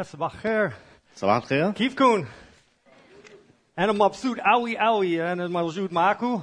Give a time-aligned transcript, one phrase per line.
[0.00, 0.72] صباح الخير
[1.16, 2.26] صباح الخير كيفكن؟
[3.78, 6.42] أنا مبسوط أوي أوي أنا موجود معكم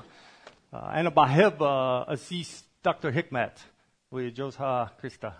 [0.73, 1.63] أنا بحب
[2.07, 3.59] أسيس دكتور حكمت
[4.11, 5.33] وجوزها كريستا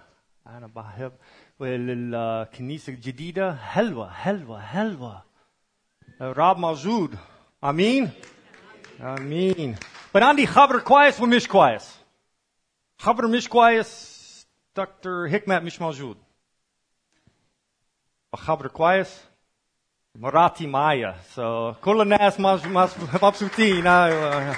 [0.47, 1.11] أنا بحب
[1.59, 5.23] والكنيسة الجديدة حلوة حلوة حلوة
[6.21, 7.15] الرب موجود
[7.63, 8.09] آمين
[9.01, 9.75] آمين
[10.17, 11.99] but عندي خبر كويس ومش كويس
[12.99, 14.19] خبر مش كويس
[14.75, 16.17] دكتور حكمت مش موجود
[18.34, 19.20] خبر كويس
[20.14, 21.40] مراتي معايا so
[21.84, 22.90] كل الناس مش- مش-
[23.22, 24.56] مبسوطين أيوة.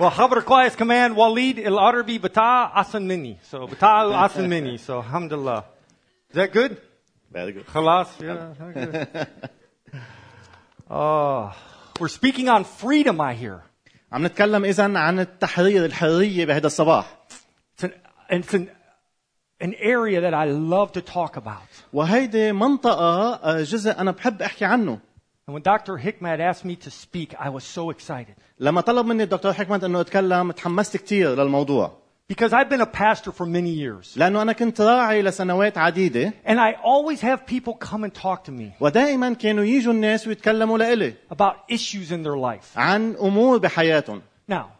[0.00, 5.64] وخبر كويس كمان وليد العربي بتاع أحسن مني so بتاعه أحسن مني so الحمد لله
[6.32, 6.72] is that good
[7.34, 7.66] Very good.
[7.68, 9.26] خلاص yeah, okay.
[10.90, 11.52] oh,
[12.00, 13.60] we're speaking on freedom I hear
[14.12, 17.16] عم نتكلم اذا عن التحرير الحريه بهذا الصباح
[17.78, 17.90] it's an,
[18.30, 18.66] it's an,
[19.61, 21.61] an area that I love to talk about.
[25.47, 25.97] And when Dr.
[25.97, 28.35] Hickmat asked me to speak, I was so excited.
[32.27, 34.15] Because I've been a pastor for many years.
[36.45, 38.73] And I always have people come and talk to me.
[41.29, 42.71] About issues in their life.
[44.47, 44.71] Now,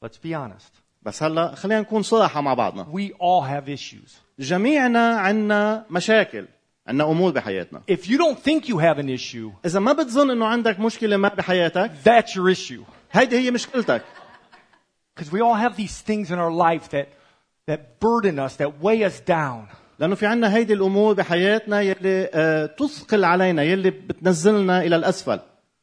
[0.00, 0.81] let's be honest.
[1.02, 4.10] بس هلا خلينا نكون صراحة مع بعضنا We all have issues.
[4.38, 6.46] جميعنا عنا مشاكل
[6.86, 10.46] عنا امور بحياتنا If you don't think you have an issue, اذا ما بتظن انه
[10.46, 12.82] عندك مشكله ما بحياتك that's your issue.
[13.12, 14.02] هيدي هي مشكلتك
[15.14, 17.06] Because we all have these things in our life that,
[17.66, 19.68] that burden us, that weigh us down.
[19.98, 25.40] لأنه في عنا هيدي الأمور بحياتنا يلي آه، تثقل علينا يلي بتنزلنا إلى الاسفل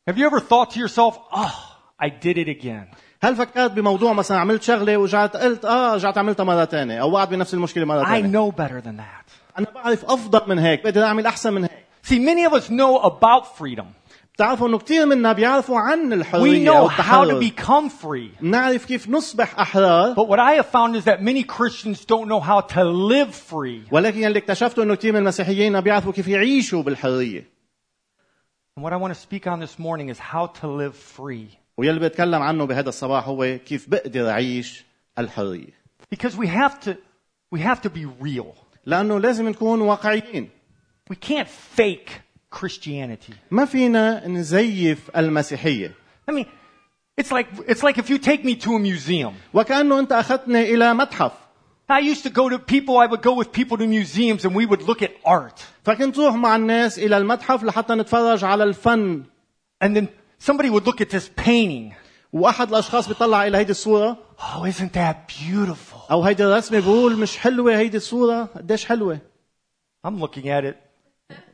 [0.09, 2.87] Have you ever thought to yourself, oh, I did it again?
[3.21, 7.27] هل فكرت بموضوع مثلا عملت شغلة ورجعت قلت آه رجعت عملتها مرة ثانية أو وقعت
[7.29, 9.31] بنفس المشكلة مرة I ثانية know better than that.
[9.59, 11.71] أنا بعرف أفضل من هيك بقدر أعمل أحسن من هيك
[12.03, 13.85] See, many of us know about freedom.
[14.33, 18.41] بتعرفوا إنه كثير منا بيعرفوا عن We الحريه know أو how to become free.
[18.41, 22.39] بنعرف كيف نصبح أحرار But what I have found is that many Christians don't know
[22.39, 23.87] how to live free.
[23.91, 27.43] ولكن اللي اكتشفته إنه كثير من المسيحيين ما بيعرفوا كيف يعيشوا بالحرية
[28.77, 31.58] And what I want to speak on this morning is how to live free.
[31.78, 34.84] ويلي بتكلم عنه بهذا الصباح هو كيف بقدر اعيش
[35.18, 35.84] الحريه
[36.14, 36.90] Because we have to,
[37.54, 38.54] we have to be real.
[38.86, 40.48] لانه لازم نكون واقعيين
[41.12, 42.10] We can't fake
[42.58, 43.32] Christianity.
[43.50, 45.92] ما فينا نزيف المسيحيه
[46.30, 46.46] I mean,
[47.20, 49.32] it's like, it's like if you take me to a museum.
[49.54, 51.32] وكانه انت اخذتني الى متحف
[51.90, 54.64] I used to go to people, I would go with people to museums and we
[54.66, 55.60] would look at art.
[55.84, 59.22] فكنت روح مع الناس الى المتحف لحتى نتفرج على الفن
[59.84, 60.06] And then
[60.38, 61.92] somebody would look at this painting.
[62.32, 66.10] واحد الاشخاص بيطلع الى هيدي الصوره Oh, isn't that beautiful?
[66.10, 69.18] او هيدي الرسمه بقول مش حلوه هيدي الصوره قديش حلوه
[70.06, 70.74] I'm looking at it.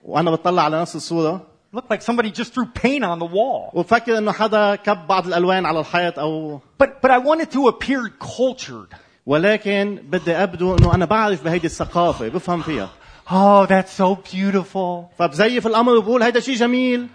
[0.05, 1.47] وانا بطلع على نفس الصوره
[1.77, 3.75] Looked like somebody just threw paint on the wall.
[3.75, 8.11] وبفكر انه حدا كب بعض الالوان على الحيط او But, but I wanted to appear
[8.27, 8.97] cultured.
[9.27, 12.89] ولكن بدي ابدو انه انا بعرف بهيدي الثقافه بفهم فيها
[13.28, 15.17] Oh, that's so beautiful.
[15.19, 17.06] فبزيف الامر وبقول هيدا شيء جميل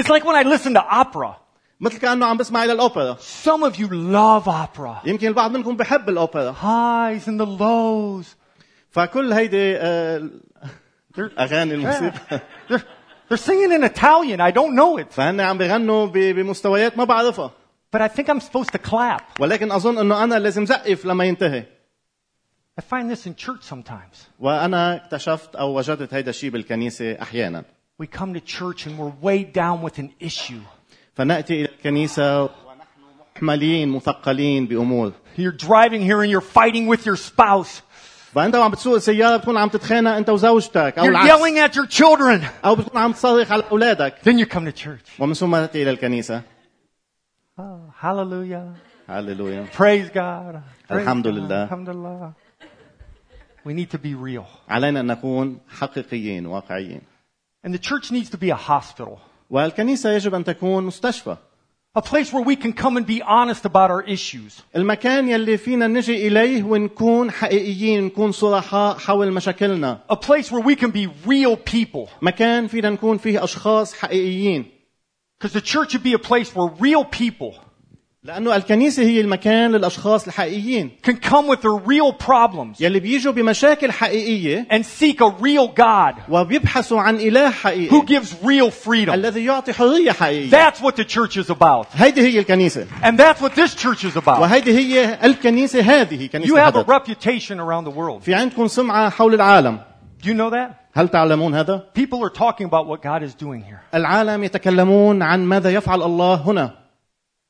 [0.00, 1.36] It's like when I listen to opera.
[1.80, 5.06] مثل كانه عم بسمع الى الاوبرا Some of you love opera.
[5.08, 8.26] يمكن البعض منكم بحب الاوبرا Highs and the lows.
[8.90, 10.30] فكل هيدي آه،
[11.38, 12.80] اغاني الموسيقى They're,
[13.30, 14.40] they're singing in Italian.
[14.40, 15.12] I don't know it.
[15.12, 17.50] فهن عم بغنوا ب- بمستويات ما بعرفها
[17.96, 19.40] But I think I'm supposed to clap.
[19.40, 21.64] ولكن اظن انه انا لازم زقف لما ينتهي
[22.80, 24.16] I find this in church sometimes.
[24.38, 27.64] وانا اكتشفت او وجدت هيدا الشيء بالكنيسه احيانا
[28.00, 30.60] We come to church and we're weighed down with an issue.
[31.14, 32.48] فناتي الى الكنيسه ونحن
[33.36, 37.82] محملين مثقلين بامور You're driving here and you're fighting with your spouse.
[38.34, 41.86] فانت وعم بتسوق السياره بتكون عم تتخانق انت وزوجتك او You're العكس yelling at your
[41.86, 42.44] children.
[42.64, 45.20] او بتكون عم تصرخ على اولادك Then you come to church.
[45.20, 46.42] ومن ثم تاتي الى الكنيسه
[47.58, 47.62] Oh,
[48.02, 48.76] hallelujah.
[49.08, 50.60] هللويا Praise God.
[50.88, 51.30] Praise الحمد God.
[51.30, 51.64] لله.
[51.68, 52.32] Alhamdulillah.
[53.64, 54.44] We need to be real.
[54.68, 57.00] علينا ان نكون حقيقيين واقعيين
[57.64, 59.18] And the church needs to be a hospital.
[59.50, 61.36] والكنيسه يجب ان تكون مستشفى
[61.98, 64.62] A place where we can come and be honest about our issues.
[64.76, 70.76] المكان يلي فينا نجي اليه ونكون حقيقيين نكون صرحاء حول مشاكلنا A place where we
[70.76, 72.08] can be real people.
[72.22, 74.64] مكان فينا نكون فيه اشخاص حقيقيين
[75.38, 77.54] Because the church should be a place where real people
[78.23, 83.91] لأنه الكنيسه هي المكان للاشخاص الحقيقيين can come with their real problems يلي بيجوا بمشاكل
[83.91, 89.09] حقيقيه and seek a real God وبيبحثوا عن اله who حقيقي gives real freedom.
[89.13, 91.87] الذي يعطي حريه حقيقيه That's what the church is about.
[91.93, 94.39] هيدي هي الكنيسه And that's what this church is about.
[94.39, 98.21] وهيدي هي الكنيسه هذه You كنيسه have a reputation around the world.
[98.23, 99.79] في عندكم سمعه حول العالم
[100.23, 100.75] Do you know that?
[100.93, 105.45] هل تعلمون هذا؟ People are talking about what God is doing here, العالم يتكلمون عن
[105.45, 106.80] ماذا يفعل الله هنا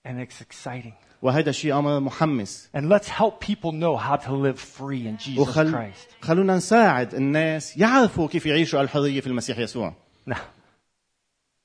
[0.05, 0.95] and it's exciting.
[1.23, 5.39] وهذا شيء أمر محمس And let's help people know how to live free in Jesus
[5.39, 5.71] وخل...
[5.73, 6.09] Christ.
[6.23, 9.95] خلونا نساعد الناس يعرفوا كيف يعيشوا الحرية في المسيح يسوع
[10.31, 10.37] Now,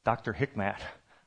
[0.06, 0.34] Dr.
[0.34, 0.78] Hikmat.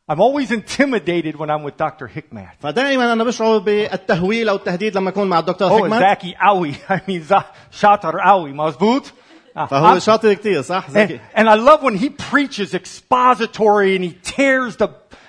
[0.08, 2.06] I'm always intimidated when I'm with Dr.
[2.08, 2.56] Hikmat.
[2.60, 6.74] فدائما أنا بشعر بالتهويل أو التهديد لما أكون مع الدكتور Oh, حكمت Zaki Awi.
[6.90, 8.52] I mean, Za- Shatar Awi.
[8.52, 9.04] Mazboot.
[9.56, 13.96] Uh, فهو I'm- شاطر كتير صح and, ذكي and I love when he preaches expository
[13.96, 14.88] and he tears the,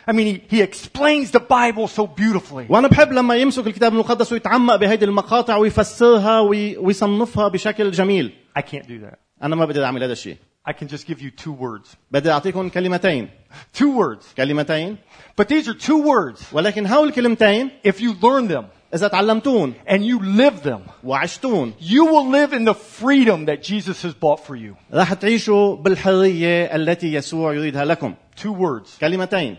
[0.10, 2.66] I mean, he, he explains the Bible so beautifully.
[2.70, 8.62] وانا بحب لما يمسك الكتاب المقدس ويتعمق بهيدي المقاطع ويفسرها وي- ويصنفها بشكل جميل I
[8.62, 9.18] can't do that.
[9.44, 10.38] انا ما بقدر اعمل هذا الشيء
[10.70, 11.96] I can just give you two words.
[12.12, 13.30] بدي اعطيكم كلمتين
[13.78, 14.26] Two words.
[14.38, 14.98] كلمتين
[15.42, 16.42] But these are two words.
[16.54, 18.64] ولكن هول الكلمتين If you learn them
[18.94, 24.02] اذا تعلمتون and you live them, وعشتون you will live in the freedom that Jesus
[24.04, 24.76] has bought for you.
[24.94, 29.00] راح تعيشوا بالحريه التي يسوع يريدها لكم Two words.
[29.02, 29.56] كلمتين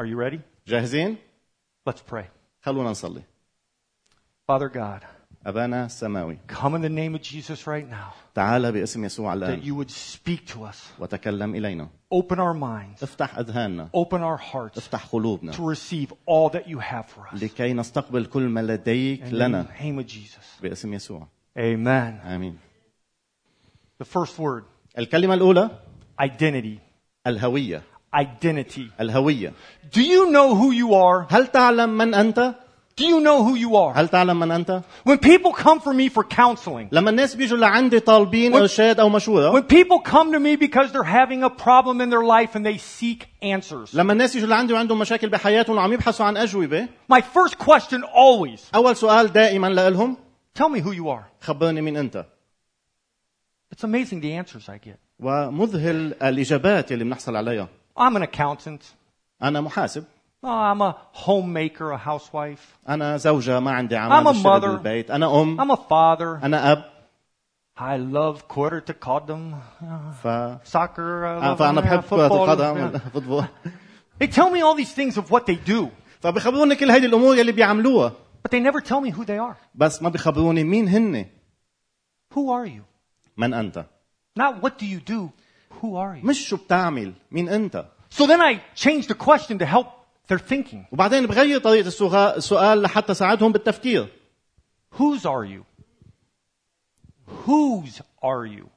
[0.00, 0.40] Are you ready?
[0.66, 1.16] جاهزين
[1.90, 2.24] Let's pray.
[2.62, 3.22] خلونا نصلي
[4.50, 5.02] Father God,
[5.46, 9.62] ابانا السماوي come in the name of Jesus right now تعال باسم يسوع that الان
[9.62, 11.00] you would speak to us.
[11.00, 13.02] وتكلم الينا Open our minds.
[13.02, 17.42] افتح اذهاننا Open our hearts افتح قلوبنا to receive all that you have for us.
[17.42, 20.62] لكي نستقبل كل ما لديك In لنا the name of Jesus.
[20.62, 21.26] باسم يسوع
[21.58, 22.26] Amen.
[22.26, 22.58] امين
[24.02, 24.62] The first word,
[24.98, 25.70] الكلمه الاولى
[26.22, 26.78] identity.
[27.26, 27.82] الهويه
[28.16, 28.90] Identity.
[29.00, 29.52] الهويه
[29.94, 31.26] Do you know who you are?
[31.30, 32.54] هل تعلم من انت
[33.00, 33.96] Do you know who you are?
[33.96, 38.00] هل تعلم من انت When people come for me for counseling, لما الناس بيجوا لعندي
[38.00, 42.00] طالبين When- ارشاد او مشوره when people come to me because they're having a problem
[42.00, 45.92] in their life and they seek answers, لما الناس يجوا لعندي وعندهم مشاكل بحياتهم وعم
[45.92, 50.16] يبحثوا عن اجوبه my first question always, اول سؤال دائما لهم
[50.58, 51.24] tell me who you are.
[51.40, 52.24] خبرني مين انت
[53.74, 54.98] It's amazing the answers I get.
[55.20, 57.68] ومذهل الاجابات اللي بنحصل عليها
[57.98, 58.82] I'm an accountant.
[59.42, 60.04] انا محاسب
[60.44, 62.88] Oh, I'm a homemaker, a housewife.
[62.88, 64.64] انا زوجه ما عندي I'm عمل a بشتغل mother.
[64.64, 66.44] بالبيت انا ام I'm a father.
[66.44, 66.92] انا اب
[67.78, 69.56] I love quarter to Kodam,
[70.22, 70.26] ف...
[70.72, 71.24] soccer.
[71.24, 72.96] I آه، love فانا yeah, بحب كره football, القدم yeah.
[72.98, 73.44] فوتبول
[74.22, 75.86] They tell me all these things of what they do,
[76.20, 78.12] فبخبروني كل هيدي الامور يلي بيعملوها
[78.48, 79.56] but they never tell me who they are.
[79.74, 81.26] بس ما بخبروني مين هن
[82.34, 82.82] Who are you?
[83.36, 83.84] من انت
[84.38, 85.30] Not what do you do.
[85.82, 86.24] Who are you?
[86.26, 87.84] مش شو بتعمل مين انت
[88.14, 89.86] So then I change the question to help
[90.28, 90.84] their thinking.
[90.92, 94.08] وبعدين بغير طريقه السغا- السؤال لحتى ساعدهم بالتفكير
[94.98, 95.64] Whose are you?
[97.46, 98.68] Whose are you?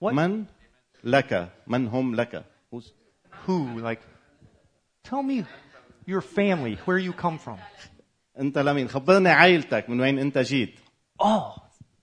[0.00, 0.12] What?
[0.14, 0.44] من
[1.04, 2.90] لك من هم لك Who's-
[3.46, 3.80] Who?
[3.80, 4.00] Like,
[5.04, 5.44] tell me
[6.06, 7.58] your family, where you come from.
[8.38, 10.74] انت لمين خبرني عائلتك من وين انت جيت
[11.22, 11.54] Oh,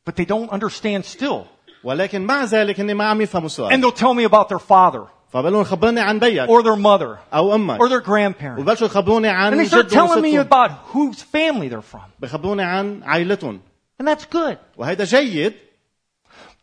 [0.06, 1.46] but they don't understand still.
[1.87, 5.03] ولكن مع ذلك هن ما عم يفهموا And السؤال they'll tell me about their father
[5.33, 8.59] فبقول لهم خبرني عن بيك or their mother أو أمك or their grandparents.
[8.61, 12.11] وبلشوا يخبروني عن And they start telling me about whose family they're from.
[12.21, 13.61] بخبروني عن عائلتهم
[14.03, 14.56] And that's good.
[14.77, 15.53] وهيدا جيد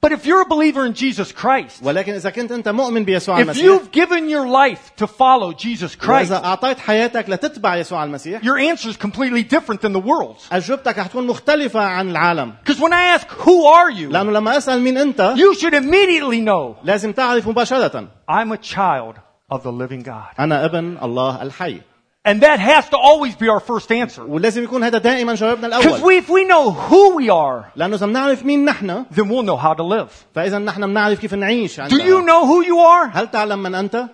[0.02, 3.40] But if you're a believer in Jesus Christ, ولكن اذا كنت انت مؤمن بيسوع if
[3.40, 8.42] المسيح you've given your life to follow Jesus Christ, واذا اعطيت حياتك لتتبع يسوع المسيح
[8.42, 10.52] your answer is completely different than the world's.
[10.52, 14.10] اجوبتك رح تكون مختلفه عن العالم Because when I ask, who are you?
[14.12, 19.14] لانه لما اسال مين انت You should immediately know لازم تعرف مباشره I'm a child
[19.52, 20.34] of the living God.
[20.40, 21.80] انا ابن الله الحي
[22.24, 24.22] And that has to always be our first answer.
[24.22, 27.96] ولازم يكون هذا دائما جوابنا Because الاول we, if we know who we are, لانه
[27.96, 30.10] اذا بنعرف مين نحن then we'll know how to live.
[30.34, 33.10] فاذا نحن بنعرف كيف نعيش Do you عندنا know who you are?
[33.12, 34.08] هل تعلم من انت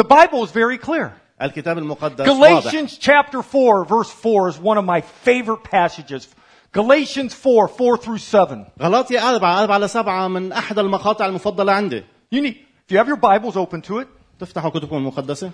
[0.00, 1.10] The Bible is very clear.
[1.42, 6.28] الكتاب المقدس واضح Galatians chapter 4, verse 4 is one of my favorite passages.
[6.72, 8.66] Galatians 4, 4 through 7.
[8.80, 13.16] غلاطية أربعة أربعة لسبعة من أحد المقاطع المفضلة عندي You need, if you have your
[13.16, 14.08] Bibles open to it,
[14.40, 15.50] تفتحوا كتبكم المقدسة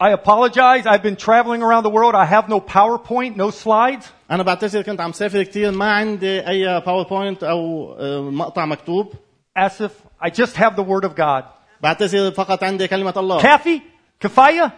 [0.00, 0.86] I apologize.
[0.86, 2.14] I've been traveling around the world.
[2.14, 4.12] I have no PowerPoint, no slides.
[4.30, 9.14] أنا بعتذر كنت عم سافر كتير ما عندي أي باوربوينت أو آه، مقطع مكتوب
[9.58, 11.44] Asif, I just have the Word of God.
[11.82, 13.82] بعتذر فقط عندي كلمة الله Kathy?
[14.20, 14.72] Kafaya?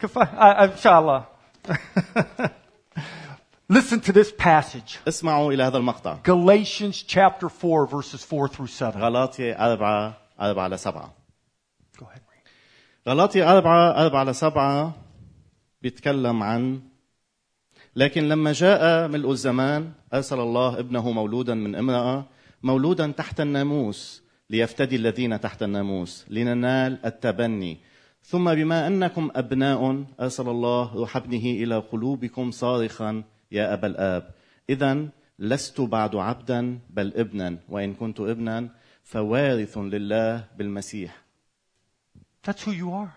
[0.00, 0.28] Kafaya?
[0.38, 1.26] Uh, inshallah.
[3.68, 4.98] Listen to this passage.
[5.08, 9.00] اسمعوا إلى هذا المقطع Galatians chapter 4, verses 4 through 7.
[9.00, 11.12] غلاطية أربعة أربعة لسبعة Go ahead.
[11.12, 11.17] Read.
[13.07, 14.95] غلاطية أربعة أربعة لسبعة
[15.81, 16.79] بيتكلم عن
[17.95, 22.25] لكن لما جاء ملء الزمان أرسل الله ابنه مولودا من امرأة
[22.63, 27.77] مولودا تحت الناموس ليفتدي الذين تحت الناموس لننال التبني.
[28.23, 34.31] ثم بما أنكم أبناء أرسل الله روح ابنه إلى قلوبكم صارخا يا أبا الآب.
[34.69, 35.07] إذا
[35.39, 38.69] لست بعد عبدا بل ابنا وإن كنت ابنا
[39.03, 41.28] فوارث لله بالمسيح.
[42.46, 43.10] That's who you are.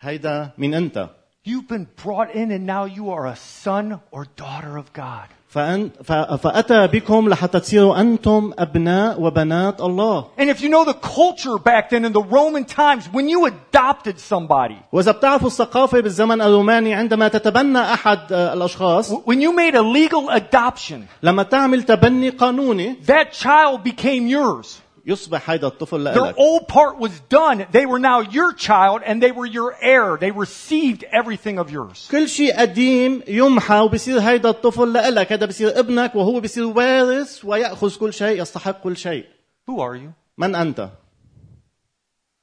[0.00, 1.08] هيدا مين أنت
[1.46, 5.28] You've been brought in and now you are a son or daughter of God.
[5.54, 10.94] فأن ف- فأتى بكم لحتى تصيروا أنتم أبناء وبنات الله And if you know the
[10.94, 16.42] culture back then in the Roman times, when you adopted somebody, وإذا بتعرفوا الثقافة بالزمن
[16.42, 22.30] الروماني عندما تتبنى أحد آه، الأشخاص when you made a legal adoption, لما تعمل تبني
[22.30, 24.80] قانوني that child became yours.
[25.08, 27.66] يصبح هيدا الطفل Their لإلك old part was done.
[27.72, 30.16] They were now your child and they were your heir.
[30.16, 32.08] They received everything of yours.
[32.10, 37.96] كل شيء قديم يمحى وبصير هيدا الطفل لإلك هذا بصير ابنك وهو بصير وارث ويأخذ
[37.98, 39.24] كل شيء يستحق كل شيء
[39.70, 40.12] Who are you?
[40.38, 40.88] من أنت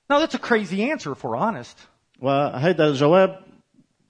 [0.10, 1.78] Now that's a crazy answer if we're honest.
[2.22, 3.40] وهيدا الجواب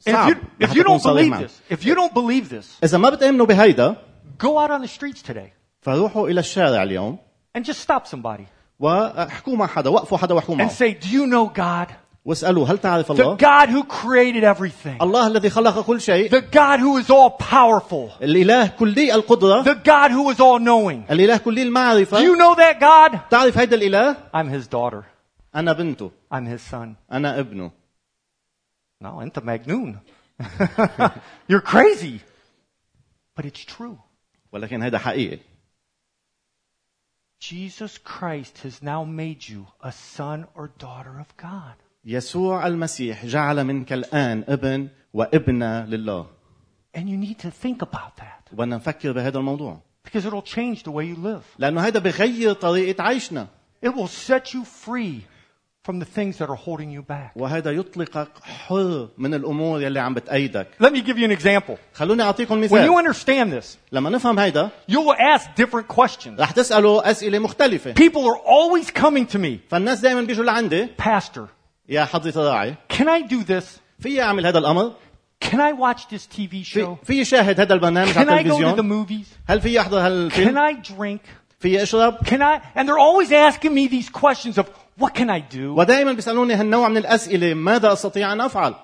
[0.08, 1.48] And if صعب you, if لحتى you أكون don't صريح believe معك.
[1.48, 3.96] this, if you don't believe this, إذا ما بتآمنوا بهيدا
[4.40, 7.18] go out on the streets today فروحوا إلى الشارع اليوم
[7.56, 8.46] and just stop somebody
[8.80, 11.94] واحكوا مع حدا وقفوا حدا واحكوا and معه say, do you know God?
[12.26, 15.02] واسألوا هل تعرف The الله God who created everything.
[15.02, 18.10] الله الذي خلق كل شيء The God who is all powerful.
[18.22, 21.12] الإله كلي القدرة The God who is all knowing.
[21.12, 23.20] الإله كلي Do المعرفة you know that God?
[23.30, 25.04] تعرف هيدا الإله I'm his daughter.
[25.56, 26.96] أنا بنته I'm his son.
[27.12, 27.72] أنا ابنه
[29.04, 29.98] No, انت مجنون.
[31.50, 32.20] You're crazy.
[33.36, 33.98] But it's true.
[34.52, 35.40] ولكن هيدا حقيقي
[37.40, 41.74] Jesus Christ has now made you a son or daughter of God.
[42.06, 46.28] يسوع المسيح جعل منك الآن ابن وابنة لله
[46.94, 50.92] And you need to think about that وبدنا نفكر بهذا الموضوع because it'll change the
[50.92, 51.44] way you live.
[51.60, 53.48] لأنه هيدا بغير طريقة عيشنا
[53.84, 55.26] It will set you free
[55.86, 57.32] from the things that are holding you back.
[57.36, 61.78] وهذا يطلقك حر من الأمور يلي عم بتأيدك Let me give you an example.
[61.94, 66.40] خلوني أعطيكم When you مثال understand this, لما نفهم هيدا you will ask different questions.
[66.40, 71.42] رح تسألوا أسئلة مختلفة People are always coming to me, فالناس دائما بيجوا لعندي Pastor,
[71.90, 73.80] يا حضرة الراعي can I do this?
[74.00, 74.94] في أعمل هذا الأمر
[75.44, 77.06] Can I watch this TV في show?
[77.06, 79.26] في شاهد هذا البرنامج Can على I go to the التلفزيون movies?
[79.48, 81.20] هل في يحضر Can هالفيلم I drink?
[81.60, 82.62] في اشرب Can I?
[82.76, 84.66] And they're always asking me these questions of
[84.98, 85.76] what can I do?
[85.78, 88.76] ودائما بيسألوني هالنوع من الأسئلة ماذا أستطيع أن أفعل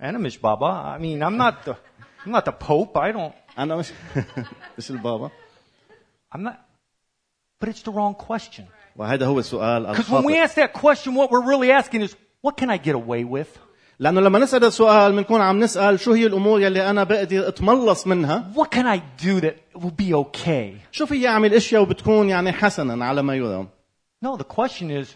[0.00, 0.94] And I'm Mish Baba.
[0.94, 1.76] I mean, I'm not the,
[2.24, 2.96] I'm not the Pope.
[2.96, 3.92] I don't, أنا مش
[4.78, 5.30] مش البابا
[6.34, 6.56] I'm not,
[7.60, 8.64] but it's the wrong question.
[8.96, 12.14] وهذا هو السؤال Because when we الخاطئ ask that question, what we're really asking is,
[12.42, 13.58] what can I get away with?
[14.00, 18.52] لأنه لما نسأل السؤال بنكون عم نسأل شو هي الأمور يلي أنا بقدر أتملص منها
[18.54, 20.76] What can I do that will be okay?
[20.92, 23.68] شو في أعمل أشياء وبتكون يعني حسنا على ما يرام
[24.22, 25.14] No, the question is,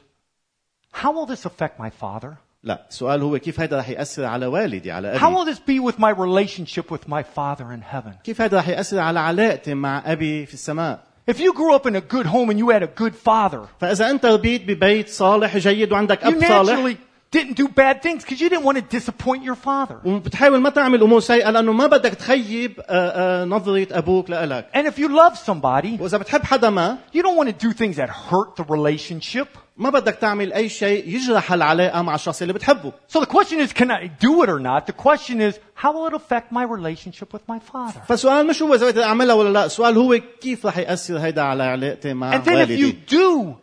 [0.93, 2.37] how will this affect my father?
[2.65, 5.81] لا السؤال هو كيف هذا رح يأثر على والدي على How أبي will this be
[5.81, 8.13] with my relationship with my father in heaven?
[8.25, 11.97] كيف هذا رح يأثر على علاقتي مع أبي في السماء If you grew up in
[11.97, 15.93] a good home and you had a good father, فإذا أنت ربيت ببيت صالح جيد
[15.93, 16.97] وعندك you أب صالح naturally
[17.33, 20.01] didn't do bad things because you didn't want to disappoint your father.
[20.05, 24.87] وبتحاول ما تعمل أمور سيئة لأنه ما بدك تخيب آه، آه، نظرة أبوك لإلك And
[24.87, 28.11] if you love somebody, وإذا بتحب حدا ما you don't want to do things that
[28.11, 29.47] hurt the relationship.
[29.77, 33.73] ما بدك تعمل أي شيء يجرح العلاقة مع الشخص اللي بتحبه So the question is,
[33.73, 34.87] can I do it or not?
[34.87, 38.01] The question is, how will it affect my relationship with my father?
[38.09, 41.63] فالسؤال مش هو إذا بدي أعملها ولا لا السؤال هو كيف رح يأثر هيدا على
[41.63, 43.55] علاقتي مع And then if you والدي do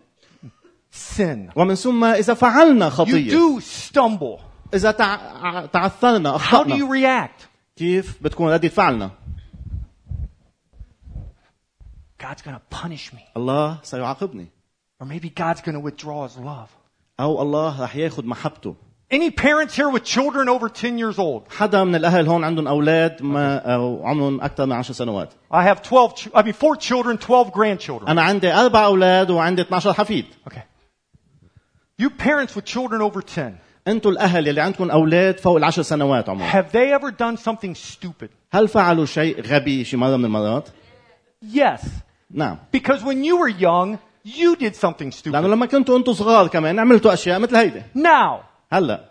[0.94, 4.40] sin, ومن ثم إذا فعلنا you خطية do stumble,
[4.74, 5.66] إذا تع...
[5.66, 7.46] تعثرنا how do you أخطأنا react?
[7.76, 9.12] كيف بتكون ردة فعلنا
[12.18, 13.22] God's going to punish me.
[13.38, 14.48] الله سيعاقبني
[15.02, 16.70] Or maybe God's going to withdraw his love.
[17.20, 18.76] أو الله رح ياخذ محبته
[19.12, 21.44] Any parents here with children over 10 years old?
[21.50, 25.82] حدا من الأهل هون عندهم أولاد ما أو عمرهم أكثر من 10 سنوات I have
[25.82, 28.08] 12, ch- I mean, four children, 12 grandchildren.
[28.10, 30.62] أنا عندي أربع أولاد وعندي 12 حفيد Okay.
[32.02, 33.54] You parents with children over 10,
[33.88, 38.30] أنتوا الأهل اللي عندكم أولاد فوق العشر سنوات عمرهم have they ever done something stupid?
[38.52, 40.70] هل فعلوا شيء غبي شي مرة من المرات؟
[41.54, 41.86] Yes.
[42.32, 45.46] نعم Because when you were young, you did something لأنه stupid.
[45.46, 49.06] لما كنتوا أنتوا صغار كمان عملتوا أشياء مثل هيدي Now, هلا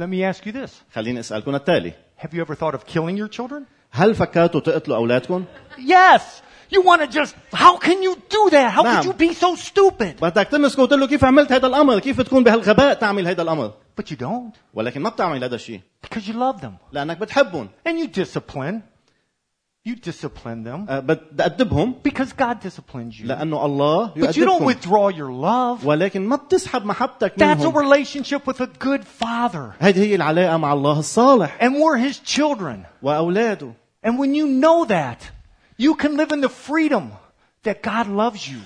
[0.00, 0.70] let me ask you this.
[0.94, 3.62] خليني أسألكم التالي Have you ever thought of killing your children?
[3.90, 5.44] هل فكرتوا تقتلوا أولادكم؟
[5.78, 6.22] Yes.
[6.70, 8.72] You want to just, how can you do that?
[8.72, 9.02] How نعم.
[9.02, 10.20] could you be so stupid?
[10.20, 14.10] بدك تمسكه وتقول له كيف عملت هذا الأمر؟ كيف تكون بهالغباء تعمل هذا الأمر؟ But
[14.10, 18.06] you don't ولكن ما بتعمل هذا الشيء because you love them لأنك بتحبهم and you
[18.06, 18.82] discipline.
[19.86, 23.26] You discipline them أه، بدي أدبهم because God disciplines you.
[23.26, 25.84] لأنه الله But you don't يؤدبكم withdraw your love.
[25.84, 29.74] ولكن ما بتسحب محبتك That's a منهم relationship with a good father.
[29.78, 32.86] هذه هي العلاقة مع الله الصالح And we're his children.
[33.02, 35.30] وأولاده And when you know that,
[35.78, 37.04] you can live in the freedom
[37.64, 38.60] that God loves you.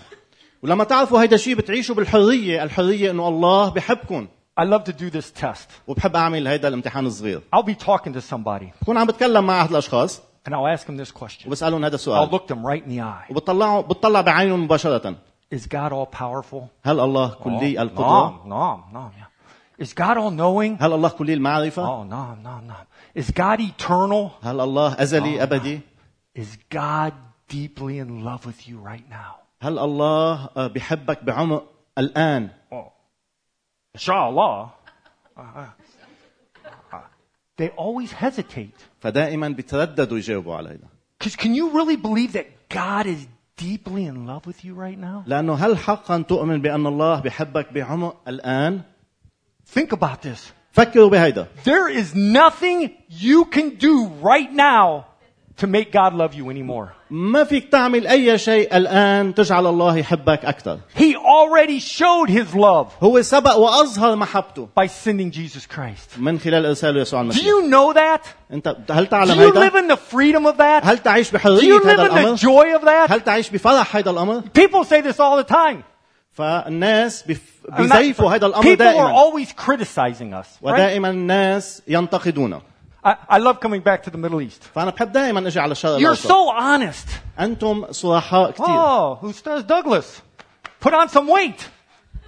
[0.62, 4.26] ولما تعرفوا هيدا الشيء بتعيشوا بالحريه الحريه انه الله بحبكم
[4.60, 5.68] I love to do this test.
[5.86, 9.70] وبحب اعمل هيدا الامتحان الصغير I'll be talking to somebody بكون عم بتكلم مع احد
[9.70, 11.46] الاشخاص and I'll ask them this question.
[11.46, 13.30] وبسالهم هذا I'll السؤال look them right in the eye.
[13.30, 15.14] وبتطلعوا بتطلع بعينهم مباشره
[15.54, 16.62] Is God all powerful?
[16.84, 19.10] هل الله كلي القدره No, no, no.
[19.18, 19.84] Yeah.
[19.84, 20.82] Is God all knowing?
[20.82, 23.20] هل الله كلي المعرفه Oh, no, no, no.
[23.22, 24.30] Is God eternal?
[24.42, 25.80] هل الله ازلي ابدي
[26.34, 27.12] Is God
[27.48, 29.34] deeply in love with you right now?
[29.62, 31.64] هل الله آه، بحبك بعمق
[31.98, 32.92] الان Oh,
[33.94, 34.72] inshallah.
[35.36, 35.66] Uh-huh.
[36.92, 36.96] Uh,
[37.56, 38.74] They always hesitate.
[39.00, 40.88] فدائما بيترددوا يجاوبوا على هذا
[41.18, 43.26] Because can you really believe that God is
[43.56, 45.24] deeply in love with you right now?
[45.26, 48.82] لانه هل حقا تؤمن بان الله بحبك بعمق الان
[49.74, 50.52] Think about this.
[50.72, 55.04] فكروا بهيدا There is nothing you can do right now
[55.60, 56.92] to make God love you anymore.
[57.10, 62.86] ما فيك تعمل اي شيء الان تجعل الله يحبك اكثر He already showed his love
[63.02, 66.18] هو سبق واظهر محبته by sending Jesus Christ.
[66.18, 68.26] من خلال ارساله يسوع Do المسيح you know that?
[68.52, 70.84] انت هل Do تعلم you live هيدا in the freedom of that?
[70.86, 73.12] هل تعيش Do بحريه you live هذا in the الامر joy of that?
[73.12, 75.82] هل تعيش بفرح هذا الامر People say this all the time.
[76.32, 77.40] فالناس بف...
[77.68, 80.46] I'm not- بيزيفوا هذا الامر People are دائما always criticizing us.
[80.46, 80.62] Right?
[80.62, 82.60] ودائما الناس ينتقدونا
[83.04, 84.62] I, I love coming back to the Middle East.
[84.74, 87.08] فانا بحب دائما اجي على الشرق You're الاوسط so honest.
[87.40, 90.20] انتم صراحاء كثير Oh, who does Douglas?
[90.84, 91.62] Put on some weight.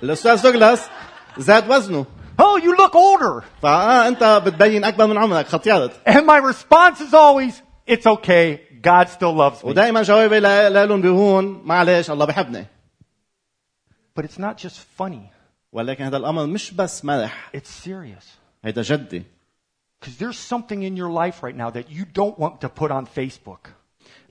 [0.02, 0.88] الاستاذ دوغلاس
[1.38, 2.04] زاد وزنه
[2.40, 3.44] Oh, you look older.
[3.62, 7.52] فاه انت بتبين اكبر من عمرك خطيرت And my response is always,
[7.86, 8.60] it's okay.
[8.82, 9.68] God still loves me.
[9.68, 12.66] ودائما جوابي ل- لهم بيكون معلش الله بحبني
[14.18, 15.30] But it's not just funny.
[15.72, 18.24] ولكن هذا الامر مش بس مرح It's serious.
[18.64, 19.22] هيدا جدي
[20.00, 23.06] Because there's something in your life right now that you don't want to put on
[23.06, 23.68] Facebook.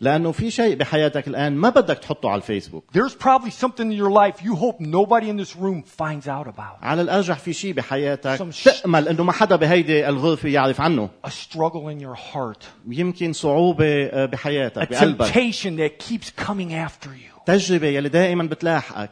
[0.02, 4.10] لانه في شيء بحياتك الان ما بدك تحطه على الفيسبوك There's probably something in your
[4.12, 6.82] life you hope nobody in this room finds out about.
[6.84, 11.10] على الارجح في شيء بحياتك Some sh- تامل انه ما حدا بهيدي الغرفه يعرف عنه
[11.28, 12.64] A struggle in your heart.
[12.88, 17.44] يمكن صعوبه آه، A بحياتك بقلبك temptation that keeps coming after you.
[17.46, 19.12] تجربه يلي دائما بتلاحقك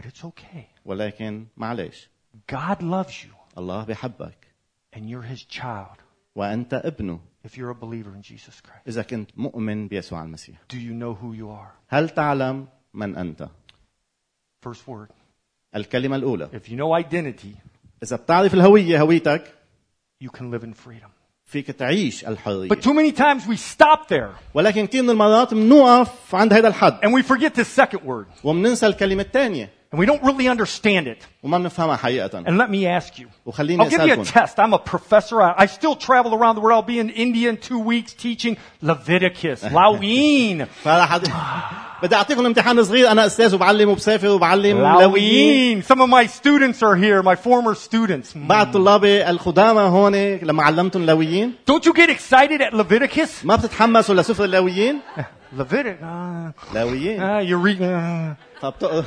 [0.00, 0.64] But it's okay.
[0.84, 2.08] ولكن معلش
[2.52, 4.43] God loves you الله بحبك
[4.96, 5.98] and you're his child
[6.36, 8.88] وانت ابنه if you're a believer in Jesus Christ.
[8.88, 11.72] اذا كنت مؤمن بيسوع المسيح Do you know who you are?
[11.88, 13.48] هل تعلم من انت
[14.68, 15.10] First word.
[15.76, 17.56] الكلمه الاولى If you know identity,
[18.02, 19.54] اذا بتعرف الهويه هويتك
[20.24, 21.10] you can live in freedom.
[21.44, 26.34] فيك تعيش الحريه But too many times we stop there ولكن كثير من المرات بنوقف
[26.34, 30.22] عند هذا الحد and we forget the second word وبننسى الكلمه الثانيه and we don't
[30.22, 31.18] really understand it.
[31.42, 33.26] وما بنفهمها حقيقه And let me ask you.
[33.46, 34.58] وخليني I'll give you a اسالكم test.
[34.58, 35.42] I'm a professor.
[35.42, 36.84] I, I still travel around the world.
[36.84, 41.30] I'll be in India in two weeks teaching Leviticus, Lawin, فراح أد-
[42.02, 45.86] بدي اعطيكم امتحان صغير انا استاذ وبعلم وبسافر وبعلم لويين Lawin.
[45.86, 48.36] Some of my students are here, my former students.
[48.36, 53.44] بعد طلابي الخدامى هون لما علمتهم لويين Don't you get excited at Leviticus?
[53.44, 55.00] ما بتتحمسوا لسفر اللويين
[55.58, 56.00] Leviticus.
[56.02, 57.80] Uh, لويين uh, you read.
[57.80, 59.04] Uh, فبت...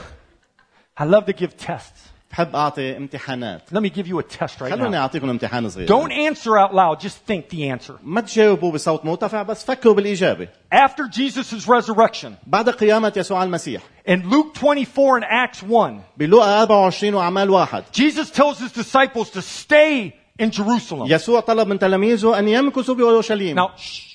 [1.00, 2.10] I love to give tests.
[2.32, 5.00] بحب اعطي امتحانات Let me give you a test right خلوني now.
[5.00, 7.00] اعطيكم امتحان صغير Don't answer out loud.
[7.00, 7.94] Just think the answer.
[8.04, 14.22] ما تجاوبوا بصوت مرتفع بس فكروا بالاجابه After Jesus' resurrection, بعد قيامه يسوع المسيح in
[14.32, 20.14] Luke 24 and Acts 1, بلوقا 24 واعمال واحد Jesus tells his disciples to stay
[20.42, 21.06] in Jerusalem.
[21.08, 24.07] يسوع طلب من تلاميذه ان يمكثوا باورشليم Now, shh.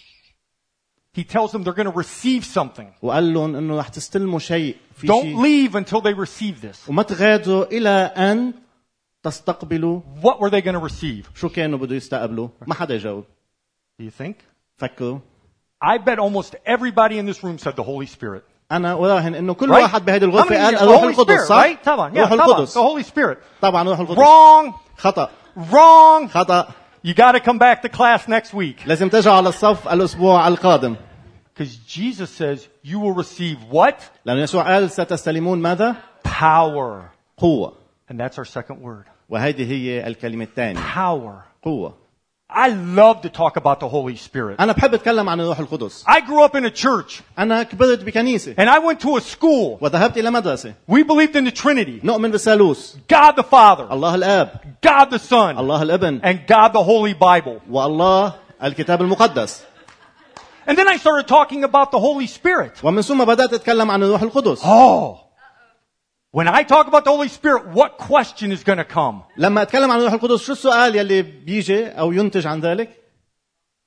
[1.17, 2.87] he tells them they're going to receive something.
[3.03, 6.89] وقال لهم انه رح تستلموا شيء في Don't شيء leave until they receive this.
[6.89, 8.53] وما تغادروا الى ان
[9.23, 11.27] تستقبلوا What were they going to receive?
[11.35, 13.25] شو كانوا بده يستقبلوا ما حدا يجاوب
[14.03, 14.35] Do you think?
[14.77, 15.19] فكروا
[15.85, 18.43] I bet almost everybody in this room said the Holy Spirit.
[18.73, 19.83] انا اراهن انه كل Right?
[19.83, 21.85] واحد بهذه How الغرفه many- قال the الروح Holy القدس Spirit, صح؟ right?
[21.85, 22.15] طبعا.
[22.15, 22.45] Yeah, روح طبعا.
[22.47, 23.37] القدس The Holy Spirit.
[23.63, 24.75] طبعا روح القدس Wrong.
[24.99, 26.29] خطا Wrong.
[26.31, 26.69] خطا
[27.03, 28.87] You got to come back to class next week.
[28.87, 30.97] لازم ترجعوا على الصف الاسبوع القادم
[31.55, 34.01] Because Jesus says you will receive what?
[34.27, 37.11] لانه يسوع قال ستستلمون ماذا؟ Power.
[37.37, 37.73] قوه
[38.11, 39.05] And that's our second word.
[39.31, 41.45] وهذه هي الكلمه الثانيه Power.
[41.65, 41.95] قوه
[42.53, 44.57] I love to talk about the Holy Spirit.
[44.61, 48.55] انا بحب اتكلم عن الروح القدس I grew up in a church انا كبرت بكنيسه
[48.55, 49.79] and I went to a school.
[49.81, 52.01] وذهبت الى مدرسه We believed in the Trinity.
[52.05, 54.51] نؤمن بالثالوث God the Father, الله الاب
[54.87, 57.61] God the Son, الله الابن and God the Holy Bible.
[57.71, 59.63] والله الكتاب المقدس
[60.67, 62.73] And then I started talking about the Holy Spirit.
[62.83, 65.22] ومن ثم بدات اتكلم عن الروح القدس Oh.
[66.33, 69.23] When I talk about the Holy Spirit, what question is going to come?
[69.39, 72.91] لما اتكلم عن الروح القدس شو السؤال يلي بيجي او ينتج عن ذلك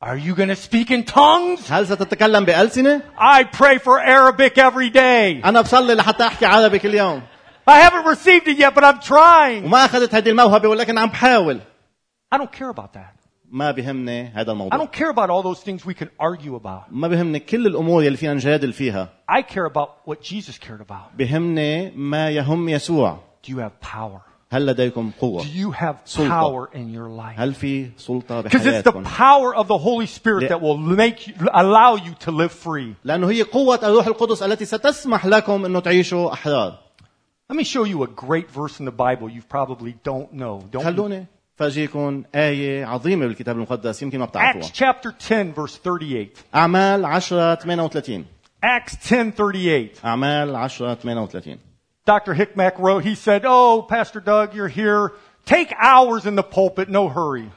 [0.04, 1.72] Are you going to speak in tongues?
[1.72, 5.42] هل ستتكلم بألسنة؟ I pray for Arabic every day.
[5.46, 7.22] أنا بصلي لحتى أحكي عربي كل يوم
[7.70, 9.64] I haven't received it yet, but I'm trying.
[9.66, 11.60] وما أخذت هذه الموهبة ولكن عم بحاول
[12.34, 13.15] I don't care about that.
[13.52, 16.84] ما بهمني هذا I الموضوع don't care about all those things we can argue about.
[16.92, 21.16] ما بهمني كل الأمور اللي فينا نجادل فيها I care about what Jesus cared about.
[21.18, 24.22] بهمني ما يهم يسوع Do you have power?
[24.54, 26.30] هل لديكم قوة؟ Do you have سلطة.
[26.30, 27.40] power in your life?
[27.40, 30.50] هل في سلطة Because it's the بحياتكم؟ power of the Holy Spirit Yeah.
[30.50, 32.96] that will make you, allow you to live free.
[33.04, 36.78] لأنه هي قوة الروح القدس التي ستسمح لكم أنه تعيشوا أحرار
[37.52, 40.62] Let me show you a great verse in the Bible you probably don't know.
[40.72, 41.26] Don't خلوني
[41.57, 46.29] فرجيكم آية عظيمة بالكتاب المقدس يمكن ما بتعرفوها Acts chapter 10 verse 38.
[46.55, 48.25] أعمال 10 38
[48.65, 50.05] Acts 10:38.
[50.05, 51.59] أعمال 10 38
[52.07, 52.35] Dr.
[52.35, 55.11] Hickmack wrote, he said, "Oh, Pastor Doug, you're here.
[55.45, 57.49] Take hours in the pulpit, no hurry."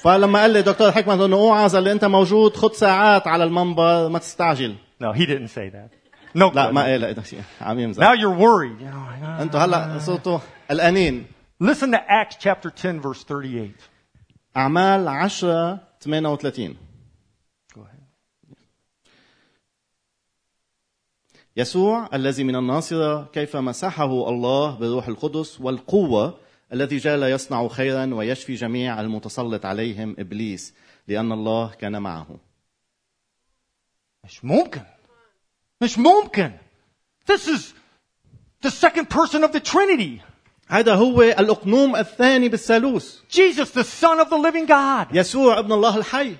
[0.00, 4.18] فلما قال لي دكتور حكمت انه اوعظ اللي أنت موجود خد ساعات على المنبر ما
[4.18, 5.90] تستعجل No, he didn't say that.
[6.34, 6.52] No.
[6.54, 6.82] لا ما.
[6.82, 8.82] قال هذا شيء عم يمزح Now you're worried.
[9.40, 10.38] أنتوا هلا صرتوا
[10.70, 11.26] قلقانين
[11.58, 13.74] Listen to Acts chapter 10 verse 38.
[14.56, 16.76] أعمال 10 38
[17.74, 18.02] Go ahead.
[21.56, 26.38] يسوع الذي من الناصرة كيف مسحه الله بالروح القدس والقوة
[26.72, 30.74] الذي جال يصنع خيرا ويشفي جميع المتسلط عليهم إبليس
[31.08, 32.26] لأن الله كان معه
[34.24, 34.82] مش ممكن.
[35.82, 36.52] مش ممكن.
[37.26, 37.74] This is
[38.62, 40.22] the second person of the Trinity.
[40.67, 45.07] هذا هو الأقنوم الثاني بالثالوث Jesus, the Son of the living God.
[45.13, 46.35] يسوع ابن الله الحي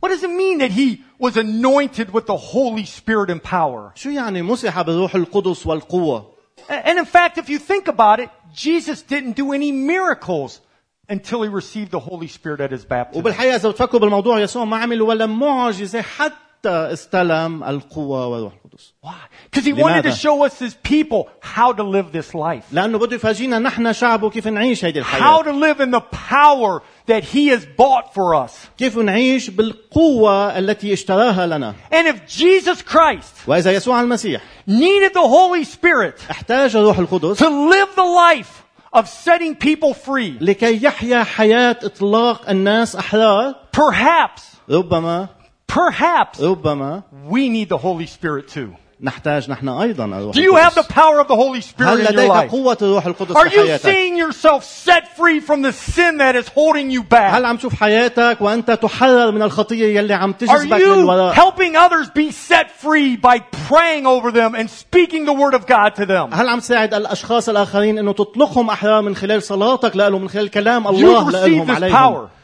[0.00, 3.92] What does it mean that he was anointed with the Holy Spirit and power?
[3.94, 6.32] شو يعني مسح بالروح القدس والقوة
[6.68, 10.60] And in fact, if you think about it, Jesus didn't do any miracles
[11.08, 13.18] until he received the Holy Spirit at his baptism.
[13.18, 19.10] وبالحقيقة إذا بتفكروا بالموضوع يسوع ما عمل ولا معجزة حتى استلم القوة والروح القدس Why?
[19.50, 22.64] Because he wanted to لماذا؟ show us his people how to live this life.
[22.72, 26.82] لأنه بده يفرجينا نحن شعبه كيف نعيش هيدي How الحياة to live in the power
[27.06, 28.52] that he has bought for us.
[28.78, 35.28] كيف نعيش بالقوة التي اشتراها لنا And if Jesus Christ وإذا يسوع المسيح needed the
[35.28, 38.62] Holy Spirit احتاج الروح القدس to live the life
[38.94, 45.28] of setting people free, لكي يحيا حياة إطلاق الناس أحرار perhaps, ربما
[45.66, 48.76] perhaps ربما we need the Holy Spirit too.
[49.04, 52.06] نحتاج نحن أيضا الروح Do you have the القدس power of the Holy Spirit هل
[52.06, 52.50] in your لديك life?
[52.50, 56.36] قوة الروح القدس Are في you حياتك seeing yourself set free from the sin that
[56.36, 57.44] is holding you هل back?
[57.44, 62.08] عم تشوف حياتك وأنت تحرر من الخطية يلي عم Are تجذبك you للوراء helping others
[62.10, 66.32] be set free by praying over them and speaking the word of God to them?
[66.34, 70.84] هل عم تساعد الاشخاص الاخرين انه تطلقهم احرار من خلال صلاتك لهم من خلال كلام
[70.84, 71.92] You've الله received لهم this عليهم
[72.28, 72.35] power.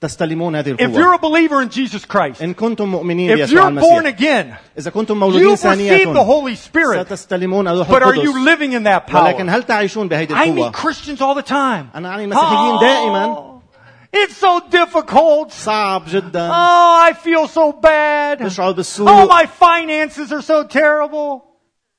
[0.00, 3.60] تستلمون هذه If you're القوة a believer in Jesus Christ, ان كنتم مؤمنين if بيسوع
[3.60, 4.46] you're born المسيح again,
[4.78, 8.44] اذا كنتم مولودين you've received the ثانية Holy Spirit, ستستلمون الروح but are you القدس
[8.44, 9.50] living in that ولكن power?
[9.50, 11.86] هل تعيشون بهذه I meet القوة Christians all the time.
[11.96, 15.50] أنا أعني مسيحيين دائما Oh, it's so difficult.
[15.52, 18.38] صعب جدا Oh, I feel so bad.
[18.46, 21.42] تشعر Oh, بالسوء my finances are so terrible.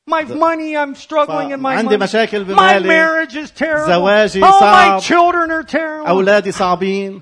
[0.07, 2.03] My money, I'm struggling in my عندي money.
[2.03, 2.87] مشاكل My بمالي.
[2.87, 3.87] marriage is terrible.
[3.87, 5.01] زواجي Oh, my صعب.
[5.01, 6.07] children are terrible.
[6.07, 7.21] أولادي صعبين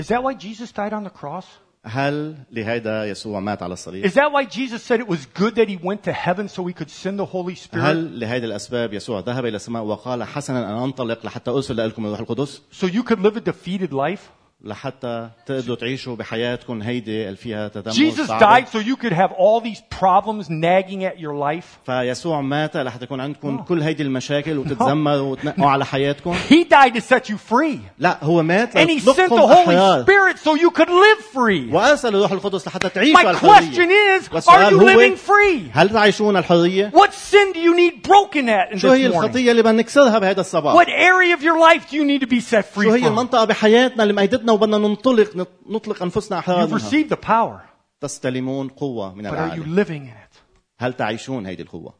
[0.00, 1.46] Is that why Jesus died on the cross?
[1.86, 5.68] هل لهذا يسوع مات على الصليب Is that why Jesus said it was good that
[5.68, 7.84] he went to heaven so he could send the Holy Spirit?
[7.84, 12.20] هل لهذه الأسباب يسوع ذهب إلى السماء وقال حسنا أن أنطلق لحتى أرسل لكم الروح
[12.20, 14.30] القدس So you could live a defeated life?
[14.63, 19.59] لحتى تقدروا تعيشوا بحياتكم هيدي اللي فيها تدمر Jesus died so you could have all
[19.61, 21.65] these problems nagging at your life?
[21.85, 27.01] فيسوع مات لحتى يكون عندكم كل هيدي المشاكل وتتذمروا وتنقوا على حياتكم He died to
[27.01, 27.79] set you free.
[27.99, 31.73] لا هو مات And he sent the Holy Spirit so you could live free.
[31.73, 35.71] وأرسل الروح القدس لحتى تعيشوا My question الحرية is, are you living free?
[35.73, 39.15] هل تعيشون الحرية؟ What sin do you need broken at in شو هي this?
[39.15, 42.27] الخطية اللي بدنا نكسرها بهذا الصباح؟ What area of your life do you need to
[42.27, 43.05] be set free شو هي from?
[43.05, 47.60] المنطقة بحياتنا اللي مأيدتنا وبدنا ننطلق نط- نطلق أنفسنا أحرار You've منها received the power,
[48.00, 50.38] تستلمون قوة من but are you الأعلى living in it?
[50.78, 51.94] هل تعيشون هيدي القوة؟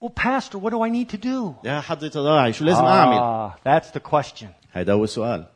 [0.00, 1.54] Well, Pastor, what do I need to do?
[1.64, 4.46] يا حضرة الراعي شو لازم أعمل؟ Ah, that's the question.
[4.72, 5.46] هيدا هو السؤال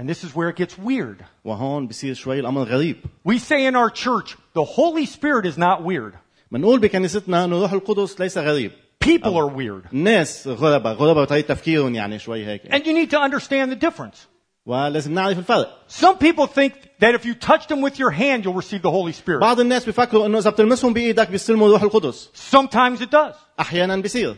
[0.00, 1.24] And this is where it gets weird.
[1.44, 2.96] وهون بصير شوي الأمر غريب
[3.28, 6.14] We say in our church, the Holy Spirit is not weird.
[6.52, 8.72] بنقول بكنيستنا انه روح القدس ليس غريب
[9.04, 9.92] People are weird.
[9.92, 14.16] الناس غرباء غرباء بطريقه تفكيرهم يعني شوي هيك And you need to understand the difference.
[14.66, 18.60] ولازم نعرف الفرق Some people think that if you touch them with your hand, you'll
[18.62, 19.40] receive the Holy Spirit.
[19.40, 23.34] بعض الناس بيفكروا انه اذا بتلمسهم بايدك بيستلموا روح القدس Sometimes it does.
[23.60, 24.36] احيانا بيصير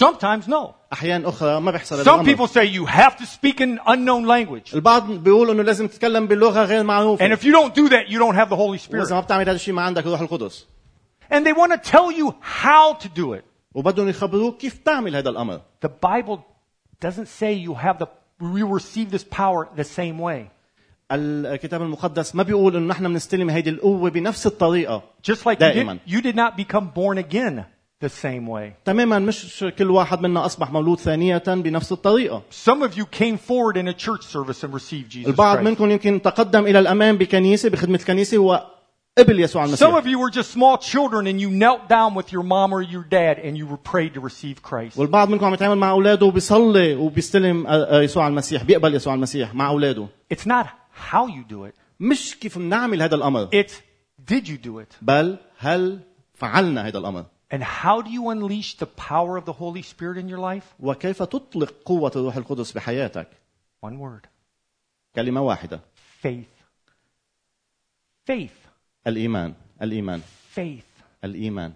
[0.00, 0.74] Sometimes no.
[0.92, 4.24] احيان اخرى ما بيحصل هذا Some الامر people say you have to speak in unknown
[4.26, 4.74] language.
[4.74, 8.18] البعض بيقول انه لازم تتكلم بلغه غير معروفه And if you don't do that, you
[8.18, 9.12] don't have the Holy واذا Spirit.
[9.12, 10.66] ما بتعمل هذا الشيء ما عندك الروح القدس
[11.30, 13.44] And they want to tell you how to do it.
[13.74, 16.38] وبدهم يخبروك كيف تعمل هذا الامر The Bible
[17.00, 18.06] doesn't say you have the,
[18.57, 20.49] you receive this power the same way.
[21.11, 25.93] الكتاب المقدس ما بيقول إنه نحن بنستلم هيدي القوة بنفس الطريقة Just like you, دائما
[26.07, 27.65] did, you did not become born again
[28.03, 28.71] the same way.
[28.85, 33.77] تماما مش كل واحد منا أصبح مولود ثانية بنفس الطريقة Some of you came forward
[33.77, 35.61] in a church service and received Jesus البعض Christ.
[35.63, 38.37] منكم يمكن تقدم إلى الأمام بكنيسة بخدمة الكنيسه
[39.18, 42.32] وقبل يسوع Some المسيح of you were just small children and you knelt down with
[42.32, 44.96] your mom or your dad and you were prayed to receive Christ.
[44.98, 49.54] والبعض منكم عم يتعامل مع اولاده وبيصلي وبيستلم آه، آه، يسوع المسيح بيقبل يسوع المسيح
[49.54, 50.66] مع اولاده It's not
[51.12, 51.74] how you do it.
[52.00, 53.72] مش كيف بنعمل هذا الامر It's
[54.32, 54.94] did you do it?
[55.02, 56.00] بل هل
[56.34, 57.24] فعلنا هذا الامر
[57.54, 60.64] And how do you unleash the power of the Holy Spirit in your life?
[60.80, 63.28] وكيف تطلق قوه الروح القدس بحياتك
[63.86, 64.26] One word.
[65.16, 65.80] كلمه واحده
[66.26, 66.64] Faith.
[68.30, 68.61] Faith.
[69.06, 70.20] الايمان الايمان
[70.56, 71.02] Faith.
[71.24, 71.72] الايمان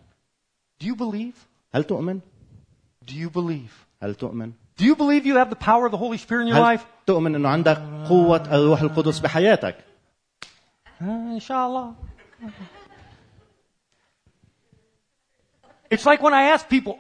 [0.83, 1.37] Do you believe?
[1.75, 2.21] هل تؤمن
[3.05, 3.73] Do you believe?
[4.03, 6.57] هل تؤمن Do you believe you have the power of the Holy Spirit in your
[6.57, 6.83] هل life?
[7.07, 7.77] تؤمن انه عندك
[8.09, 9.77] قوه الروح القدس بحياتك
[11.01, 11.89] Uh, inshallah.
[15.91, 16.95] It's like when I ask people,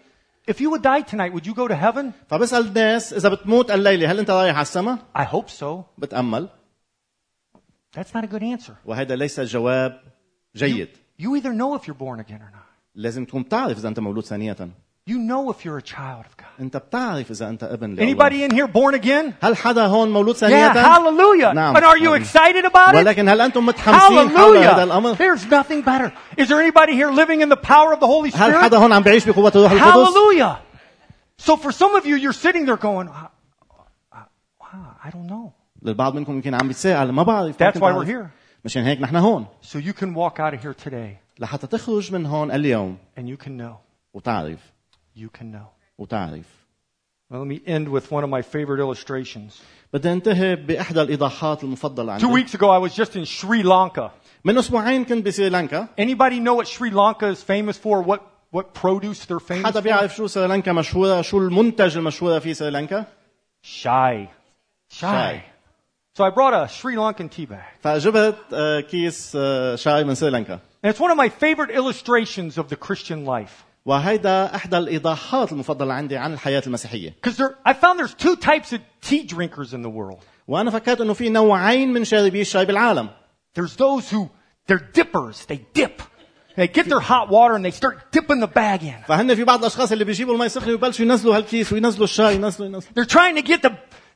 [0.46, 2.12] if you would die tonight, would you go to heaven?
[2.30, 5.84] فبسال الناس اذا بتموت الليله هل انت رايح على السماء I hope so.
[5.98, 6.48] بتامل
[7.96, 8.72] That's not a good answer.
[8.84, 10.00] وهذا ليس جواب
[10.56, 10.88] جيد
[11.22, 12.66] You either know if you're born again or not.
[12.94, 14.56] لازم تكون بتعرف اذا انت مولود ثانيه
[15.10, 16.60] You know if you're a child of God.
[16.60, 19.32] انت بتعرف اذا انت ابن لله Anybody in here born again?
[19.44, 21.54] هل حدا هون مولود ثانيه Yeah, hallelujah.
[21.54, 21.76] نعم.
[21.76, 22.96] And are you excited about it?
[22.96, 24.78] ولكن هل انتم متحمسين حول هذا Hallelujah.
[24.78, 26.12] الامر There's nothing better.
[26.42, 28.62] Is there anybody here living in the power of the Holy هل Spirit?
[28.64, 30.56] حدا هون عم بيعيش بقوه الروح القدس Hallelujah.
[31.46, 33.30] So for some of you, you're sitting there going, "Wow,
[34.60, 35.52] wow, I don't know.
[35.82, 37.96] للبعض منكم يمكن عم بيتساءل ما بعرف That's ممكن why تعرف.
[37.96, 38.30] we're here.
[38.66, 42.26] مشان هيك نحن هون So you can walk out of here today لحتى تخرج من
[42.26, 43.76] هون اليوم and you can know.
[44.14, 44.58] وتعرف
[45.16, 45.66] You can know.
[45.98, 46.44] وتعرف
[47.32, 49.62] Well, let me end with one of my favorite illustrations.
[49.92, 54.10] بدي انتهي باحدى الايضاحات المفضله Two عندي weeks ago, I was just in Sri Lanka.
[54.44, 58.02] من اسبوعين كنت بسريلانكا Anybody know what Sri Lanka is famous for?
[58.02, 58.20] What,
[58.50, 59.82] what produce they're famous حدا for?
[59.84, 63.04] بيعرف شو سريلانكا مشهوره شو المنتج المشهوره في سريلانكا
[63.64, 64.28] Shy.
[65.00, 65.40] Shy.
[66.16, 67.64] So I brought a Sri Lankan tea bag.
[67.80, 72.68] فجبت آه، كيس آه، شاي من سريلانكا And it's one of my favorite illustrations of
[72.68, 73.64] the Christian life.
[73.86, 78.72] وهيدا احدى الايضاحات المفضله عندي عن الحياه المسيحيه Because there, I found there's two types
[78.72, 80.20] of tea drinkers in the world.
[80.48, 83.08] وانا فكرت انه في نوعين من شاربي الشاي بالعالم
[83.54, 84.28] There's those who,
[84.66, 85.46] they're dippers.
[85.46, 86.02] They dip.
[86.56, 89.04] They get their hot water and they start dipping the bag in.
[89.06, 92.94] فهن في بعض الاشخاص اللي بيجيبوا المي سخنه ويبلشوا ينزلوا هالكيس وينزلوا الشاي ينزلوا ينزلوا
[92.94, 93.72] They're trying to get the,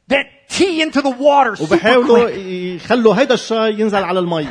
[0.09, 2.37] that tea into the water super وبحاولوا quick.
[2.37, 4.47] يخلوا هيدا الشاي ينزل على المي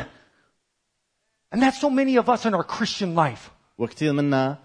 [1.54, 3.50] And that's so many of us in our Christian life.
[3.78, 4.58] وكثير منا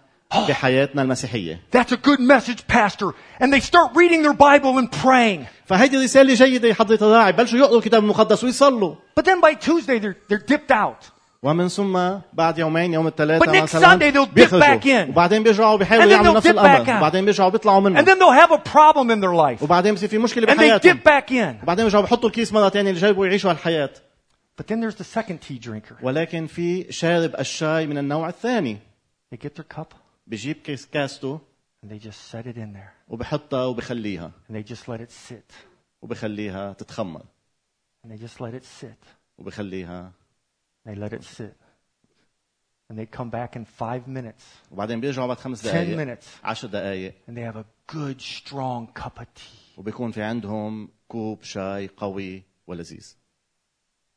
[0.50, 3.14] بحياتنا المسيحيه That's a good message, Pastor.
[3.40, 5.48] And they start reading their Bible and praying.
[5.66, 10.00] فهيدي رساله جيده يا حضره الراعي بلشوا يقروا الكتاب المقدس ويصلوا But then by Tuesday,
[10.00, 11.10] they're, they're dipped out.
[11.47, 15.09] ومن ثم بعد يومين يوم But الثلاثاء next مثلا Sunday they'll dip بيخرجوا back in.
[15.11, 16.81] وبعدين بيرجعوا بيحاولوا يعملوا نفس الأمر.
[16.81, 19.63] وبعدين بيرجعوا بيطلعوا منه And then they'll have a problem in their life.
[19.63, 21.63] وبعدين بصير في مشكلة And they بحياتهم dip back in.
[21.63, 23.91] وبعدين بيرجعوا بيحطوا الكيس مرة ثانية اللي جايبوا يعيشوا هالحياة
[24.61, 26.03] But then there's the second tea drinker.
[26.03, 28.79] ولكن في شارب الشاي من النوع الثاني
[29.35, 29.95] They get their cup
[30.27, 31.41] بجيب كيس كاسته
[31.85, 32.93] and they just set it in there.
[33.09, 35.53] وبحطها وبخليها And they just let it sit.
[36.03, 37.23] وبخليها تتخمر
[38.07, 39.05] And they just let it sit.
[39.39, 40.13] وبخليها
[40.86, 41.56] They let it sit.
[42.90, 46.68] And they come back in five minutes, وبعدين بيرجعوا بعد خمس 10 دقائق minutes, عشر
[46.68, 49.78] دقائق and they have a good, strong cup of tea.
[49.78, 53.16] وبيكون في عندهم كوب شاي قوي ولذيذ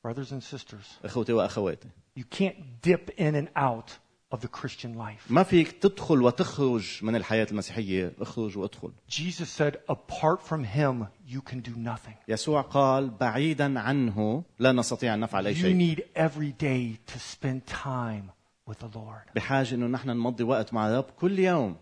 [0.07, 3.91] Brothers and sisters, اخوتي واخواتي you can't dip in and out
[4.32, 5.30] of the Christian life.
[5.30, 11.42] ما فيك تدخل وتخرج من الحياة المسيحية اخرج وادخل Jesus said, apart from him, you
[11.42, 12.16] can do nothing.
[12.28, 17.20] يسوع قال بعيدا عنه لا نستطيع أن نفعل أي You شيء need every day to
[17.20, 18.32] spend time
[18.70, 19.34] with the Lord.
[19.36, 21.76] بحاجة أنه نحن نمضي وقت مع الرب كل يوم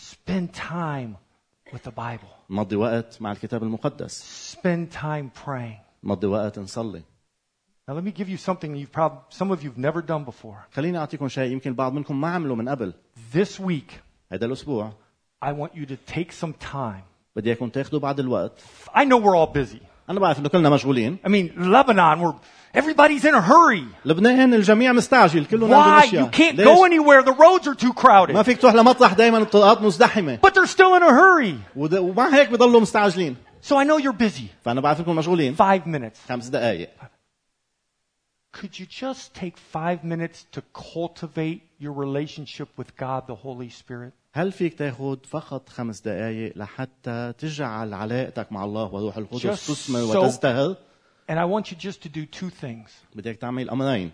[0.00, 1.16] Spend time
[1.72, 2.32] with the Bible.
[2.50, 5.80] نمضي وقت مع الكتاب المقدس Spend time praying.
[6.04, 7.02] نمضي وقت نصلي
[7.89, 10.57] Now let me give you something you've probably, some of you've never done before.
[10.75, 12.93] خليني أعطيكم شيء يمكن البعض منكم ما عمله من قبل
[13.33, 13.91] This week,
[14.31, 14.91] هذا الأسبوع
[15.45, 17.03] I want you to take some time.
[17.35, 18.61] بدي إياكم تاخذوا بعض الوقت
[18.95, 19.77] I know we're all busy.
[20.09, 22.33] انا بعرف انه كلنا مشغولين I mean, Lebanon, where
[22.81, 23.83] everybody's in a hurry.
[24.05, 26.03] لبنان الجميع مستعجل كلهم عنده Why?
[26.07, 27.23] اشياء You can't ليش؟ go anywhere.
[27.23, 28.33] The roads are too crowded.
[28.33, 31.55] ما فيك تروح لمطرح دائما الطرقات مزدحمه But they're still in a hurry.
[31.75, 34.43] ود- ومع هيك بضلوا مستعجلين So I know you're busy.
[34.65, 36.17] فانا بعرف انكم مشغولين Five minutes.
[36.29, 36.89] خمس دقائق
[38.53, 44.13] Could you just take five minutes to cultivate your relationship with God, the Holy Spirit?
[44.33, 50.13] هل فيك تاخذ فقط خمس دقائق لحتى تجعل علاقتك مع الله وروح القدس Just تثمر
[50.13, 50.77] so- وتزدهر
[51.29, 54.11] And I want you just to do two things بدك تعمل امرين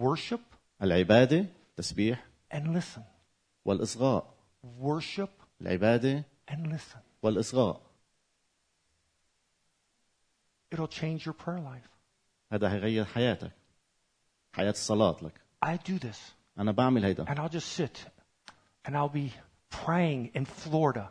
[0.00, 0.40] worship
[0.82, 3.00] العباده تسبيح and listen.
[3.64, 4.34] والاصغاء
[4.82, 5.30] Worship
[5.60, 6.98] العباده and listen.
[7.22, 7.80] والاصغاء
[10.72, 11.88] It'll change your prayer life.
[12.51, 13.51] هذا هيغير حياتك
[14.53, 16.17] حياه الصلاه لك I do this,
[16.59, 17.97] أنا بعمل هيدا and I'll just sit
[18.87, 19.31] and I'll be
[19.85, 21.09] praying in Florida,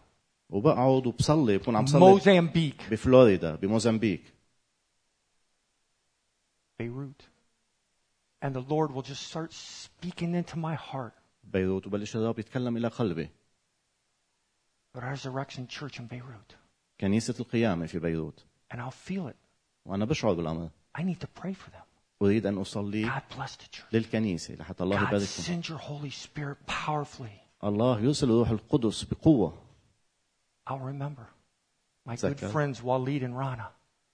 [0.51, 4.21] وبقعد وبصلي بكون عم صلي Mozambique, بفلوريدا بموزمبيق
[6.83, 7.29] Beirut.
[8.43, 11.13] And the Lord will just start speaking into my heart.
[11.45, 13.31] بيروت وبلش الرب يتكلم إلى قلبي
[14.99, 16.55] The Resurrection Church in Beirut.
[17.01, 19.37] كنيسه القيامه في بيروت And I'll feel it.
[19.87, 21.82] وأنا بشعر بالامر I need to pray for them.
[22.22, 23.94] اريد ان اصلي God bless the church.
[23.94, 27.64] للكنيسه لحتى الله God, يباركهم send your Holy Spirit powerfully.
[27.64, 29.54] الله يرسل الروح القدس بقوه
[30.70, 31.28] I'll remember
[32.10, 32.50] my good Zaka.
[32.52, 33.68] friends Walid and Rana.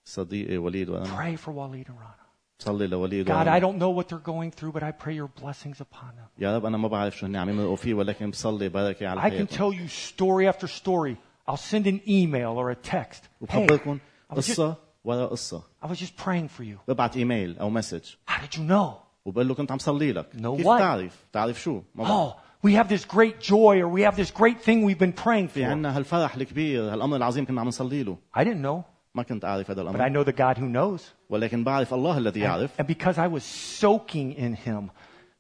[0.05, 2.15] صديقي وليد وانا Pray for Walid and Rana.
[2.60, 3.60] صلي لوليد God, I وأنا.
[3.60, 6.29] don't know what they're going through, but I pray your blessings upon them.
[6.39, 9.23] يا رب انا ما بعرف شو هن عم يمرقوا فيه ولكن بصلي بركه على I
[9.23, 11.15] can حياتهم tell you story after story.
[11.47, 13.21] I'll send an email or a text.
[13.23, 13.99] Hey, وبخبركم
[14.31, 14.75] I was, just, قصه
[15.06, 16.78] ورا قصه I was just praying for you.
[16.88, 18.90] ببعت ايميل أو مسج How did you know?
[19.24, 20.78] وبقول له كنت عم صلي لك No كيف what?
[20.78, 22.32] تعرف تعرف شو ما بعرف.
[22.32, 25.46] Oh, we have this great joy or we have this great thing we've been praying
[25.48, 25.68] في for.
[25.70, 28.82] عنا هالفرح الكبير هالامر العظيم كنا عم نصلي له I didn't know,
[29.14, 31.02] ما كنت اعرف هذا but I know the God who knows.
[31.30, 33.42] ولكن بعرف الله الذي يعرف And because I was
[33.80, 34.90] soaking in Him,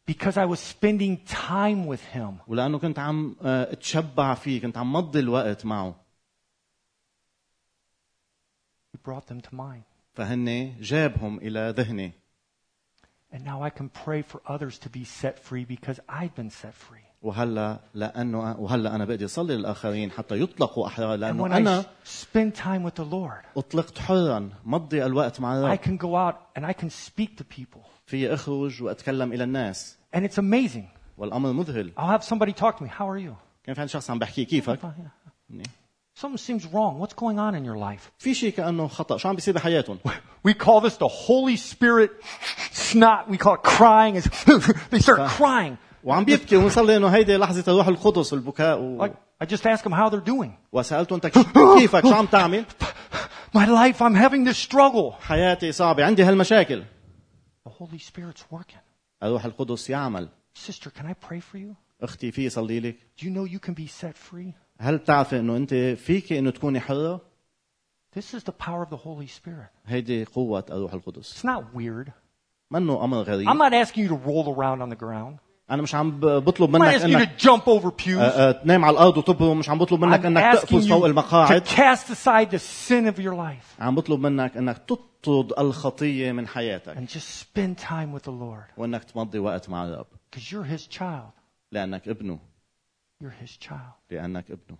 [0.06, 1.16] because I was spending
[1.48, 5.94] time with Him, ولأنه كنت عم آه، اتشبع فيه كنت عم مضي الوقت معه
[9.05, 9.83] brought them to mind.
[10.13, 12.11] فهن جابهم الى ذهني
[13.33, 16.73] And now I can pray for others to be set free because I've been set
[16.73, 17.05] free.
[17.21, 21.85] وهلا لانه وهلا انا بقدر اصلي للاخرين حتى يطلقوا احرار And لانه when I انا
[22.05, 26.59] spend time with the Lord, اطلقت حرا مضي الوقت مع I الرب can go out
[26.59, 27.79] and I can speak to people.
[28.05, 30.85] في اخرج واتكلم الى الناس And it's amazing.
[31.17, 32.87] والامر مذهل I'll have somebody talk to me.
[32.87, 33.33] How are you?
[33.63, 35.67] كان في عندي شخص عم بحكي كيفك Fine, yeah.
[36.15, 36.99] Something seems wrong.
[36.99, 38.11] What's going on in your life?
[38.17, 39.99] في شيء كانه خطا شو عم بيصير بحياتهم
[40.47, 42.11] We call this the Holy Spirit
[42.71, 43.29] snot.
[43.29, 44.15] We call it crying.
[44.15, 44.27] It's
[44.89, 45.77] they start crying.
[46.03, 49.07] وعم بيبكي ونصلي انه هيدي لحظه الروح القدس البكاء و...
[49.07, 49.11] Like,
[49.43, 50.49] I just ask them how they're doing.
[50.71, 52.65] وسالته انت كيفك شو عم تعمل
[53.53, 55.13] My life, I'm having this struggle.
[55.21, 56.83] حياتي صعبه عندي هالمشاكل
[57.67, 58.79] The Holy Spirit's working.
[59.23, 61.75] الروح القدس يعمل Sister, can I pray for you?
[62.01, 64.53] اختي في صلي لك Do you know you can be set free?
[64.78, 67.20] هل بتعرفي انه انت فيك انه تكوني حره
[68.18, 69.70] This is the power of the Holy Spirit.
[69.86, 72.10] هيدي قوه الروح القدس It's not weird.
[72.70, 75.38] منه أمر غريب I'm not asking you to roll around on the ground.
[75.70, 78.08] أنا مش عم بطلب I'm not منك asking you انك to jump over pews.
[78.18, 81.02] آه، آه، تنام على الأرض وتبرم مش عم بطلب منك I'm asking تقفز فوق you
[81.02, 82.58] to المقاعد cast aside the
[82.88, 87.78] sin of your life عم بطلب منك انك تطرد الخطيه من حياتك and just spend
[87.78, 91.32] time with the Lord وانك تمضي وقت مع الرب because you're His child.
[91.72, 92.38] لانك ابنه
[93.23, 93.93] You're His child.
[94.11, 94.77] لانك ابنه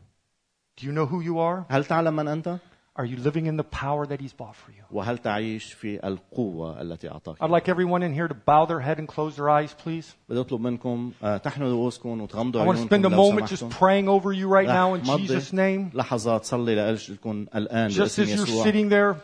[0.81, 1.65] Do you know who you are?
[1.69, 2.57] هل تعلم من انت
[2.99, 4.83] Are you living in the power that He's bought for you?
[4.91, 8.99] وهل تعيش في القوه التي اعطاك I'd like everyone in here to bow their head
[8.99, 10.15] and close their eyes, please.
[10.29, 13.49] بدي اطلب منكم آه، تحنوا رؤوسكم وتغمضوا I want to عيونكم spend a لو moment
[13.49, 13.69] just سمحتم.
[13.79, 15.95] praying over you right now in رح مضي Jesus' name.
[15.95, 19.15] لحظات صلي لأجلكم الآن Just باسم as you're يسوع sitting there,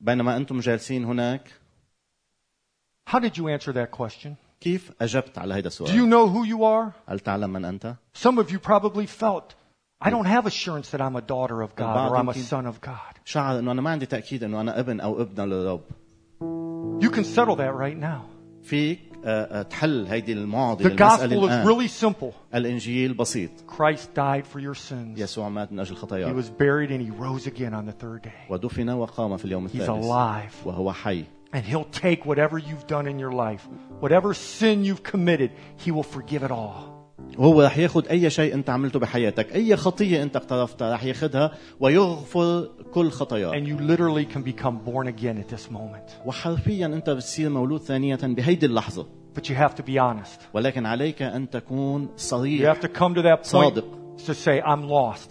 [0.00, 1.48] بينما أنتم جالسين هناك
[3.10, 4.36] how did you answer that question?
[4.62, 6.92] كيف أجبت على هذا Do you السؤال know who you are?
[7.08, 9.54] هل تعلم من أنت Some of you probably felt,
[10.00, 12.66] I don't have assurance that I'm a daughter of God or I'm a يمكن- son
[12.66, 13.18] of God.
[13.24, 15.80] شعر أنه أنا ما عندي تأكيد أنه أنا ابن أو ابنة للرب
[17.00, 18.20] You can settle that right now.
[18.62, 22.32] فيك آه، آه، تحل هيدي المعضلة The المسألة gospel is الآن really simple.
[22.54, 25.18] الإنجيل بسيط Christ died for your sins.
[25.18, 28.22] يسوع مات من أجل He خطاياك was buried and he rose again on the third
[28.22, 28.50] day.
[28.50, 30.66] ودفن وقام في اليوم He's الثالث alive.
[30.66, 33.62] وهو حي And he'll take whatever you've done in your life,
[34.04, 35.50] whatever sin you've committed,
[35.84, 36.98] he will forgive it all.
[37.38, 42.68] وهو رح ياخذ اي شيء انت عملته بحياتك اي خطيه انت اقترفتها رح ياخذها ويغفر
[42.94, 46.26] كل خطاياك And you literally can become born again at this moment.
[46.26, 49.06] وحرفيا انت بتصير مولود ثانيه بهيدي اللحظه
[49.38, 50.40] But you have to be honest.
[50.54, 53.84] ولكن عليك ان تكون You صريح have to come to that point صادق.
[54.26, 55.30] to say, I'm lost.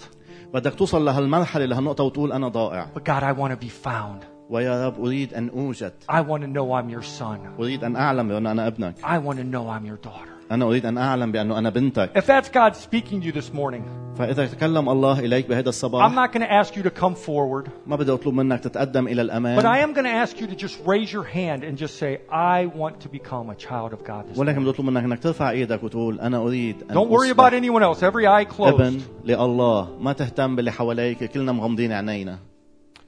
[0.54, 4.31] بدك توصل لهالمرحله لهالنقطه وتقول انا ضائع But God, I want to be found.
[4.52, 7.60] ويا رب اريد ان اوجد I want to know I'm your son.
[7.60, 10.52] اريد ان اعلم بان انا ابنك I want to know I'm your daughter.
[10.52, 13.82] انا اريد ان اعلم بانه انا بنتك If that's God speaking to you this morning,
[14.18, 17.70] فاذا تكلم الله اليك بهذا I'm الصباح not going to ask you to come forward,
[17.88, 20.56] ما بدي اطلب منك تتقدم الى but I الامام am going to ask you to
[20.66, 24.26] just raise your hand and just say, I want to become a child of God
[24.32, 24.60] this ولكن morning.
[24.60, 27.84] بدي اطلب منك انك ترفع ايدك وتقول انا اريد ان Don't worry أصبح about anyone
[27.84, 28.02] else.
[28.04, 29.26] Every eye ابن closed.
[29.26, 32.40] لله ما تهتم باللي حواليك كلنا مغمضين عينينا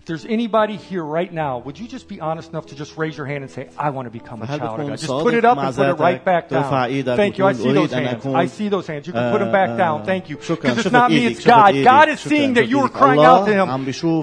[0.04, 3.16] If there's anybody here right now, would you just be honest enough to just raise
[3.16, 4.98] your hand and say, I want to become a child of God?
[4.98, 6.62] Just put it up and put it right back down.
[7.16, 7.46] Thank you.
[7.46, 8.26] I see those hands.
[8.26, 9.06] I see those hands.
[9.06, 10.04] You can put them back down.
[10.04, 10.36] Thank you.
[10.36, 11.72] Because it's not me, it's God.
[11.84, 13.70] God is seeing that you are crying out to Him.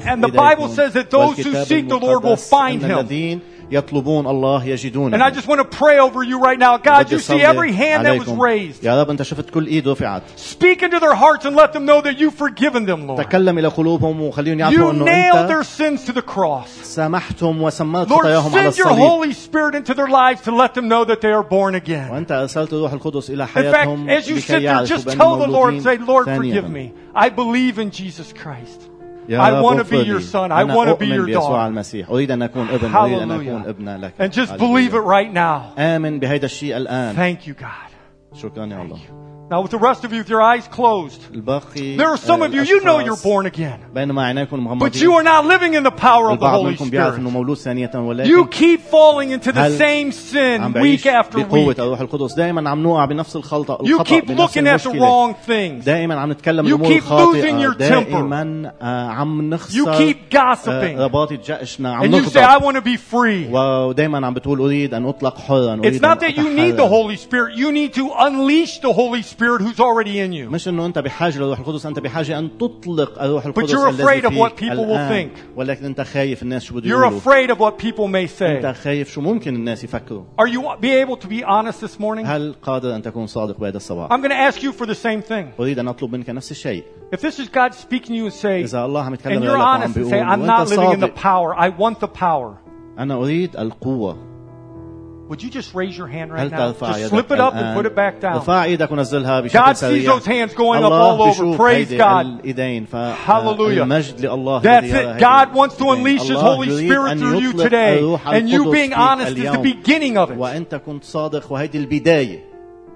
[0.05, 3.41] And the Bible says that those who seek the Lord will find Him.
[3.70, 6.76] الذين يطلبون الله يجدونه And I just want to pray over you right now.
[6.76, 8.38] God, بدي you see أصلي every hand that was عليكم.
[8.38, 8.84] raised.
[8.84, 12.00] يا رب انت شفت كل ايد رفعت Speak into their hearts and let them know
[12.00, 13.18] that you've forgiven them, Lord.
[13.26, 16.68] تكلم الى قلوبهم وخليهم يعرفوا You انه nailed their انت sins to the cross.
[16.82, 20.74] سامحتهم وسمرت Lord, خطاياهم على send your الصليب Holy Spirit into their lives to let
[20.74, 22.10] them know that they are born again.
[22.10, 25.04] وانت ارسلت الروح القدس الى In fact, حياتهم as you لكي sit there, يعرفوا just
[25.06, 26.36] بانهم tell the Lord, مولودين say, Lord, ثانياً.
[26.36, 26.92] forgive me.
[27.14, 28.80] I believe in Jesus Christ.
[29.30, 30.32] يا I رب want to be اغفر your لي.
[30.32, 30.50] son.
[30.50, 31.66] I أنا want to be أؤمن your بيسوع daughter.
[31.68, 33.68] المسيح أريد أن أكون ابن أريد أن أكون Hallelujah.
[33.68, 34.58] ابنة لك And just هللويا.
[34.58, 35.78] believe it right now.
[35.80, 38.36] آمن بهيدا الشيء الآن Thank you, God.
[38.36, 38.98] شكرا يا الله
[39.51, 41.19] Now with the rest of you with your eyes closed.
[41.97, 43.79] There are some of you you know you're born again.
[44.79, 47.19] But you are not living in the power of the Holy Spirit.
[48.25, 51.77] You keep falling into the same sin week after week.
[53.83, 55.85] You keep looking at the wrong things.
[55.85, 58.23] You keep losing your temper.
[59.73, 60.97] You keep gossiping.
[60.97, 63.49] And you say I want to be free.
[65.83, 67.57] It's not that you need the Holy Spirit.
[67.57, 69.40] You need to unleash the Holy Spirit.
[69.40, 70.52] who's already in you.
[70.52, 74.24] مش انه انت بحاجه للروح القدس انت بحاجه ان تطلق الروح القدس you're الذي afraid
[74.24, 75.28] of فيك what people will الآن.
[75.30, 75.38] think.
[75.56, 78.78] ولكن انت خايف الناس شو بده You're يقولوا afraid of what people may انت say.
[78.82, 82.26] خايف شو ممكن الناس يفكروا Are you be able to be honest this morning?
[82.26, 85.22] هل قادر ان تكون صادق بهذا الصباح I'm going to ask you for the same
[85.30, 85.60] thing.
[85.60, 86.84] اريد ان اطلب منك نفس الشيء
[87.14, 89.48] If this is God speaking to you and say, اذا الله عم يتكلم and لك
[89.50, 91.80] you're وعم honest and بيقول say, I'm وانت not living in the صادق power, I
[91.82, 92.66] want the power.
[92.98, 94.29] انا اريد القوه
[95.30, 96.56] Would you just raise your hand right هل now?
[96.72, 98.34] ترفع Just يدك slip it up and الآن؟ put it back down.
[98.34, 101.28] ارفع ايدك ونزلها بشكل God sees سريع those hands going up الله all over.
[101.28, 102.02] بيشوف Praise هيدي God.
[102.26, 103.78] الايدين Hallelujah.
[103.80, 105.06] فالمجد لله That's الذي يرى it.
[105.06, 106.18] هيدي God wants to الإيدين.
[106.18, 107.98] unleash His الله Holy يريد Spirit أن through you يطلق today.
[107.98, 109.62] الروح And you القدس being فيك honest is the اليوم.
[109.62, 110.38] beginning of it.
[110.38, 112.38] وانت كنت صادق وهيدي البدايه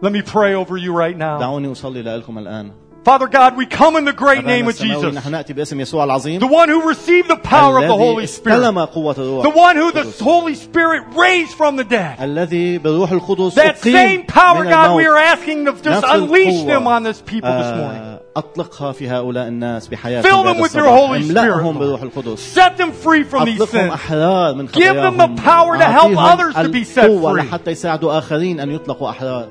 [0.02, 1.38] Let me pray over you right now.
[1.40, 2.70] دعوني اصلي لكم الان
[3.04, 5.14] Father God, we come in the great name أبانا of السماوي، Jesus.
[5.14, 8.26] نحن ناتي باسم يسوع العظيم The one who received the power of the الذي Holy
[8.26, 8.56] Spirit.
[8.58, 12.20] استلم قوة الروح The one who the Holy Spirit raised from the dead.
[12.20, 15.06] الذي بروح القدس That same أقيم power, من God, we الموت.
[15.06, 16.66] are asking to just نفس unleash القوة.
[16.66, 18.02] them on this people this morning.
[18.02, 21.08] آه، أطلقها في هؤلاء الناس بحياتهم Fill them بهذا with your الصباح.
[21.08, 21.38] Holy Spirit.
[21.38, 21.78] املأهم Lord.
[21.78, 23.92] بروح القدس Set them free from these أطلقهم sins.
[23.94, 27.32] أحرار من Give them خطاياهم the power to help أعطيهم others to be set القوة
[27.32, 27.36] free.
[27.40, 29.48] لحتى يساعدوا آخرين أن يطلقوا أحرار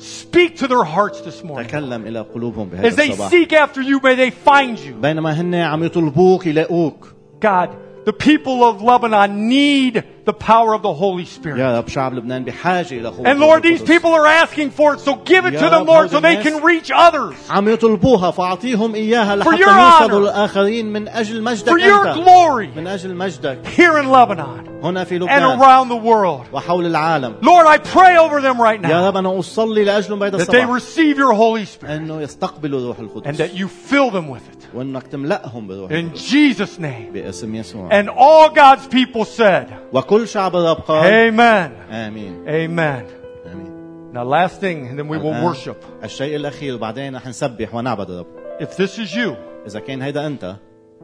[0.00, 1.68] Speak to their hearts this morning.
[1.68, 4.94] تكلم إلى قلوبهم بهذا As they الصباح seek after you, may they find you.
[5.00, 7.70] بينما هن عم يطلبوك يلاقوك God,
[8.04, 11.58] the people of Lebanon need the power of the Holy Spirit.
[11.58, 13.88] يا رب شعب لبنان بحاجة إلى قوة And Lord, الروح these القدس.
[13.88, 16.20] people are asking for it, so give it يا to them, رب، Lord, هذا so
[16.20, 17.34] they الناس can reach others.
[17.50, 20.14] عم يطلبوها فأعطيهم إياها لحتى your يوصلوا honor.
[20.14, 25.04] للآخرين من أجل مجدك For your أنت glory من أجل مجدك here in Lebanon هنا
[25.04, 26.46] في and لبنان around the world.
[26.52, 30.38] وحول العالم Lord, I pray over them right يا now رب أنا أصلي لأجلهم بهذا
[30.38, 34.10] that they الصباح receive your Holy Spirit أنه يستقبلوا الروح and القدس that you fill
[34.10, 34.56] them with it.
[34.74, 37.12] وأنك تملأهم بالروح In القدس Jesus' name.
[37.14, 39.68] باسم يسوع And all God's people said,
[40.10, 41.92] وكل شعب الرب قال Amen.
[41.92, 43.04] آمين Amen.
[43.52, 43.76] آمين
[44.12, 45.76] Now, last thing, and then we will الآن worship.
[46.04, 48.26] الشيء الأخير وبعدين رح نسبح ونعبد الرب
[48.60, 49.34] If this is you,
[49.66, 50.56] إذا كان هيدا أنت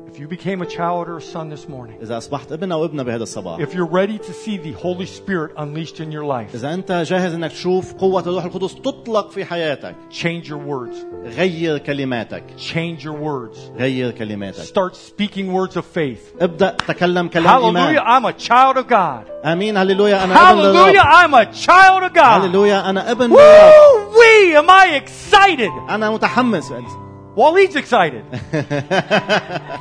[0.09, 3.03] if you became a child or a son this morning, إذا أصبحت ابن أو ابنة
[3.03, 6.75] بهذا الصباح if you're ready to see the Holy Spirit unleashed in your life, إذا
[6.75, 10.97] أنت جاهز إنك تشوف قوة الروح القدس تطلق في حياتك change your words.
[11.25, 13.59] غير كلماتك Change your words.
[13.79, 16.43] غير كلماتك Start speaking words of faith.
[16.43, 19.47] ابدأ تكلم كلام Hallelujah, إيمان I'm a child of God.
[19.47, 22.43] آمين هللويا أنا ابن Hallelujah, للرب I'm a child of God.
[22.45, 25.71] هللويا أنا ابن للرب Woo wee, am I excited?
[25.91, 26.73] أنا متحمس
[27.37, 28.25] Waleed's excited.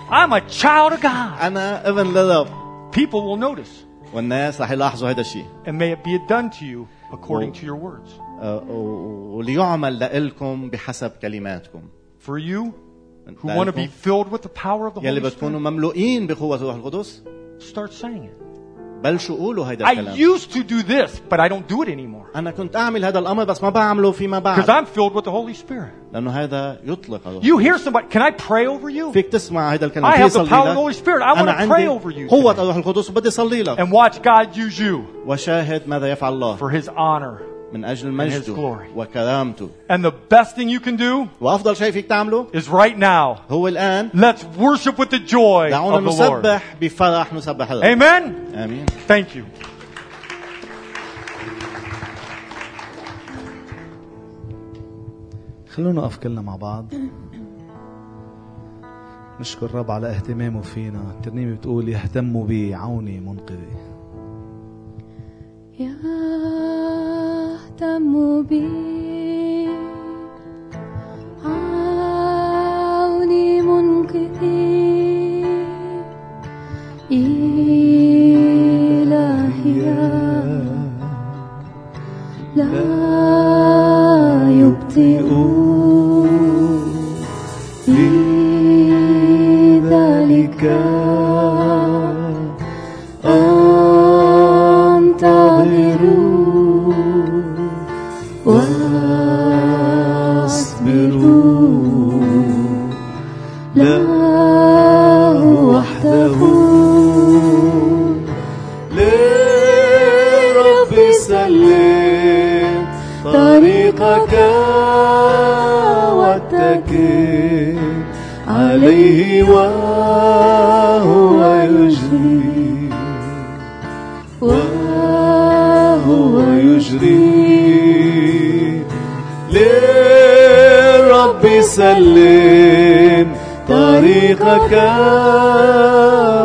[0.09, 1.39] I'm a child of God.
[1.41, 2.47] أنا ابن للرب
[2.91, 3.85] People will notice.
[4.13, 7.75] والناس رح يلاحظوا هذا الشيء And may it be done to you according to your
[7.75, 8.09] words.
[8.41, 11.81] أه، و- وليعمل لإلكم بحسب كلماتكم
[12.27, 12.73] For you
[13.41, 15.63] who want to be لإلكم filled with the power of the يلي Holy بتكونوا Spirit,
[15.73, 17.23] مملوئين بقوة الروح القدس
[17.59, 18.54] start saying it.
[19.03, 22.35] بلشوا قولوا هيدا I الكلام used to do this, but I don't do it anymore.
[22.35, 25.31] انا كنت اعمل هذا الامر بس ما بعمله فيما Because بعد I'm filled with the
[25.31, 26.13] Holy Spirit.
[26.13, 29.11] لانه هذا يطلق الروح You hear somebody, can I pray over you?
[29.13, 31.21] فيك تسمع هذا الكلام I في have the صلي power of the Holy لك Spirit.
[31.21, 32.59] I انا want to pray عندي over you قوة today.
[32.59, 34.97] الروح القدس وبدي صلي لك and watch God use you
[35.27, 37.41] وشاهد ماذا يفعل الله for His honor.
[37.72, 38.76] من أجل His مجده.
[38.96, 43.40] وكرامته And the best thing you can do وأفضل شيء فيك تعمله is right now.
[43.52, 46.46] هو الآن Let's worship with the joy دعونا of the Lord.
[46.46, 48.54] نسبح بفرح نسبح الرب Amen.
[48.56, 49.42] آمين Thank you.
[55.68, 56.86] خلونا نقف كلنا مع بعض
[59.40, 63.95] نشكر الرب على اهتمامه فينا الترنيمة بتقول يهتم بي عوني منقذي
[68.16, 68.95] 不必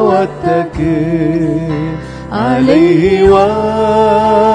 [0.01, 1.47] واتكل
[2.31, 4.50] عليه وهو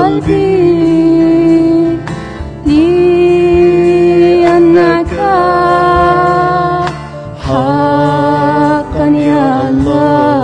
[0.00, 0.70] قلبي
[4.42, 5.12] لأنك
[7.46, 10.40] حقا يا الله.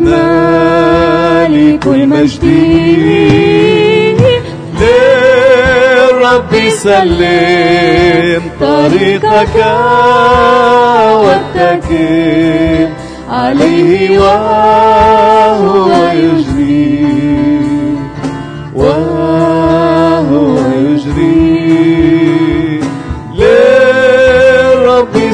[0.00, 2.44] مالك المجد
[4.80, 9.56] للرب سلم طريقك
[11.24, 12.88] واتكل
[13.30, 16.55] عليه وهو يجري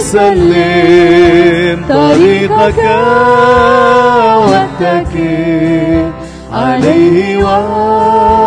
[0.03, 2.79] سلم طريقك
[4.49, 6.11] واتكي
[6.53, 8.42] عليه وعلى